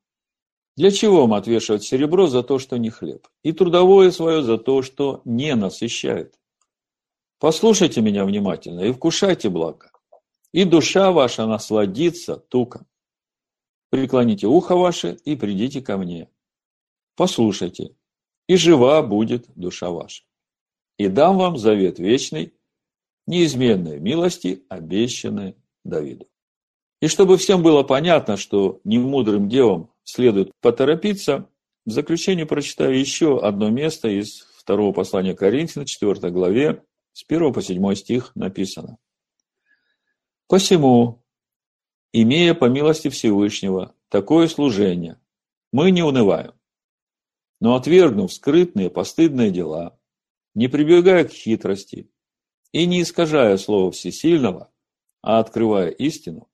Для 0.77 0.91
чего 0.91 1.21
вам 1.21 1.35
отвешивать 1.35 1.85
серебро 1.85 2.27
за 2.27 2.43
то, 2.43 2.59
что 2.59 2.79
не 2.79 2.91
хлеб, 2.91 3.29
и 3.43 3.53
трудовое 3.53 4.11
свое 4.11 4.43
за 4.43 4.59
то, 4.59 4.83
что 4.83 5.23
не 5.25 5.55
насыщает? 5.55 6.35
Послушайте 7.45 8.01
меня 8.01 8.25
внимательно 8.25 8.81
и 8.81 8.91
вкушайте 8.91 9.51
благо, 9.51 9.91
и 10.53 10.65
душа 10.65 11.13
ваша 11.13 11.45
насладится 11.45 12.37
туком. 12.37 12.87
Преклоните 13.91 14.47
ухо 14.47 14.75
ваше 14.77 15.19
и 15.27 15.37
придите 15.37 15.83
ко 15.83 15.99
мне. 15.99 16.31
Послушайте, 17.17 17.97
и 18.49 18.57
жива 18.57 19.03
будет 19.03 19.45
душа 19.57 19.91
ваша. 19.91 20.23
И 20.97 21.09
дам 21.09 21.37
вам 21.37 21.59
завет 21.59 21.99
вечный, 21.99 22.55
неизменной 23.27 24.01
милости, 24.01 24.65
обещанной 24.71 25.55
Давиду. 25.85 26.27
И 27.03 27.09
чтобы 27.09 27.37
всем 27.37 27.63
было 27.63 27.83
понятно, 27.83 28.39
что 28.39 28.81
немудрым 28.85 29.51
девам 29.51 29.91
следует 30.03 30.51
поторопиться, 30.63 31.47
в 31.85 31.91
заключение 31.91 32.47
прочитаю 32.47 32.99
еще 32.99 33.39
одно 33.39 33.69
место 33.69 34.09
из 34.09 34.47
второго 34.57 34.95
послания 34.95 35.35
Коринфянам, 35.35 35.85
4 35.85 36.31
главе, 36.31 36.83
с 37.15 37.25
1 37.27 37.53
по 37.53 37.63
7 37.63 37.95
стих 37.95 38.33
написано. 38.35 38.99
«Посему, 40.49 41.25
имея 42.13 42.55
по 42.55 42.67
милости 42.67 43.09
Всевышнего 43.09 43.95
такое 44.09 44.49
служение, 44.49 45.21
мы 45.73 45.91
не 45.93 46.03
унываем, 46.03 46.53
но 47.61 47.77
отвергнув 47.77 48.33
скрытные 48.33 48.91
постыдные 48.91 49.51
дела, 49.51 49.99
не 50.55 50.69
прибегая 50.69 51.25
к 51.25 51.31
хитрости, 51.31 52.11
и 52.73 52.87
не 52.87 53.03
искажая 53.03 53.57
слова 53.59 53.93
всесильного, 53.93 54.73
а 55.23 55.39
открывая 55.39 55.91
истину, 55.91 56.51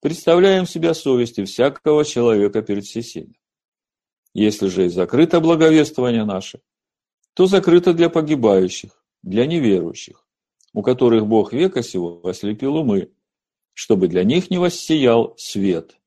представляем 0.00 0.66
себя 0.66 0.94
совести 0.94 1.44
всякого 1.44 2.04
человека 2.04 2.62
перед 2.62 2.86
всесильным. 2.86 3.36
Если 4.32 4.68
же 4.68 4.86
и 4.86 4.88
закрыто 4.88 5.40
благовествование 5.40 6.24
наше, 6.24 6.62
то 7.34 7.46
закрыто 7.46 7.92
для 7.92 8.08
погибающих, 8.08 9.04
для 9.22 9.46
неверующих, 9.46 10.26
у 10.72 10.82
которых 10.82 11.26
Бог 11.26 11.52
века 11.52 11.82
сего 11.82 12.20
ослепил 12.24 12.76
умы, 12.76 13.12
чтобы 13.74 14.08
для 14.08 14.24
них 14.24 14.50
не 14.50 14.58
воссиял 14.58 15.34
свет. 15.36 15.98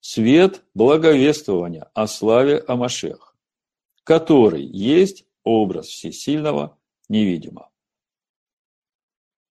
Свет 0.00 0.62
благовествования 0.74 1.90
о 1.92 2.06
славе 2.06 2.58
о 2.58 2.76
Машех, 2.76 3.36
который 4.04 4.64
есть 4.64 5.24
образ 5.42 5.86
всесильного 5.86 6.78
невидимого. 7.08 7.70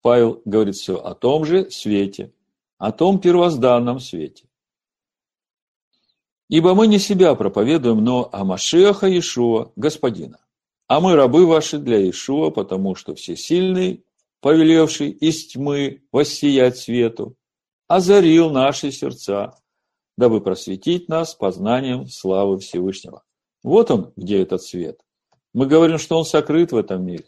Павел 0.01 0.41
говорит 0.45 0.75
все 0.75 0.95
о 0.95 1.13
том 1.15 1.43
же 1.43 1.69
свете, 1.69 2.32
о 2.77 2.91
том 2.91 3.19
первозданном 3.19 3.99
свете. 3.99 4.47
Ибо 6.49 6.75
мы 6.75 6.88
не 6.88 6.97
себя 6.97 7.36
проповедуем, 7.36 8.03
но 8.03 8.30
о 8.32 8.45
Машеха 8.45 9.08
Иешуа, 9.08 9.71
Господина. 9.75 10.39
А 10.88 11.02
мы 11.02 11.15
рабы 11.15 11.45
ваши 11.45 11.80
для 11.80 11.97
Иешуа, 11.97 12.50
потому 12.50 12.95
что 12.95 13.13
всесильный, 13.13 14.06
повелевший 14.39 15.10
из 15.10 15.47
тьмы 15.47 16.04
воссиять 16.12 16.78
свету, 16.78 17.36
озарил 17.88 18.50
наши 18.50 18.91
сердца, 18.91 19.58
дабы 20.17 20.39
просветить 20.39 21.10
нас 21.10 21.36
познанием 21.36 22.08
славы 22.08 22.60
Всевышнего. 22.60 23.23
Вот 23.63 23.91
он, 23.91 24.13
где 24.15 24.41
этот 24.41 24.63
свет. 24.63 25.02
Мы 25.54 25.65
говорим, 25.65 25.97
что 25.97 26.17
он 26.17 26.23
сокрыт 26.23 26.71
в 26.71 26.78
этом 26.78 27.06
мире. 27.06 27.26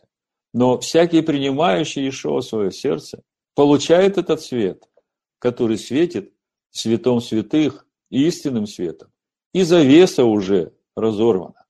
Но 0.53 0.79
всякий, 0.79 1.21
принимающий 1.21 2.03
Иешуа 2.03 2.39
в 2.39 2.45
свое 2.45 2.71
сердце, 2.71 3.23
получает 3.55 4.17
этот 4.17 4.41
свет, 4.41 4.83
который 5.39 5.77
светит 5.77 6.33
светом 6.71 7.19
святых 7.19 7.85
и 8.09 8.25
истинным 8.25 8.67
светом. 8.67 9.11
И 9.53 9.63
завеса 9.63 10.23
уже 10.23 10.73
разорвана. 10.95 11.65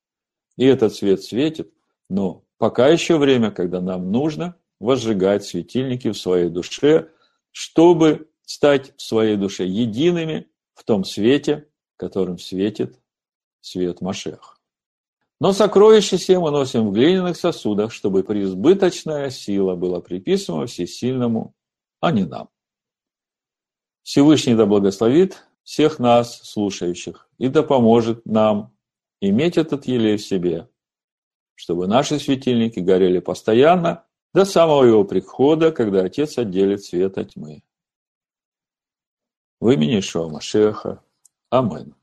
И 0.57 0.65
этот 0.65 0.93
свет 0.93 1.23
светит, 1.23 1.73
но 2.09 2.43
пока 2.57 2.87
еще 2.87 3.17
время, 3.17 3.51
когда 3.51 3.81
нам 3.81 4.11
нужно 4.11 4.55
возжигать 4.79 5.45
светильники 5.45 6.09
в 6.09 6.17
своей 6.17 6.49
душе, 6.49 7.09
чтобы 7.51 8.29
стать 8.45 8.95
в 8.97 9.01
своей 9.01 9.37
душе 9.37 9.65
едиными 9.65 10.49
в 10.73 10.83
том 10.83 11.03
свете, 11.03 11.67
которым 11.97 12.39
светит 12.39 12.99
свет 13.61 14.01
Машех. 14.01 14.59
Но 15.39 15.53
сокровища 15.53 16.17
все 16.17 16.39
мы 16.39 16.51
носим 16.51 16.89
в 16.89 16.93
глиняных 16.93 17.37
сосудах, 17.37 17.93
чтобы 17.93 18.23
преизбыточная 18.23 19.29
сила 19.29 19.75
была 19.75 20.01
приписана 20.01 20.65
всесильному, 20.65 21.53
а 22.01 22.11
не 22.11 22.25
нам. 22.25 22.49
Всевышний 24.03 24.55
да 24.55 24.65
благословит 24.65 25.45
всех 25.63 25.99
нас, 25.99 26.41
слушающих, 26.43 27.29
и 27.37 27.47
да 27.47 27.63
поможет 27.63 28.25
нам 28.25 28.75
иметь 29.21 29.57
этот 29.57 29.85
елей 29.85 30.17
в 30.17 30.25
себе, 30.25 30.67
чтобы 31.59 31.87
наши 31.87 32.19
светильники 32.19 32.79
горели 32.79 33.19
постоянно 33.19 34.05
до 34.33 34.45
самого 34.45 34.85
его 34.85 35.03
прихода, 35.03 35.73
когда 35.73 36.05
Отец 36.05 36.37
отделит 36.37 36.85
свет 36.85 37.17
от 37.17 37.33
тьмы. 37.33 37.63
В 39.59 39.69
имени 39.69 39.99
Ишуа 39.99 40.29
Машеха. 40.29 41.03
Амин. 41.49 41.95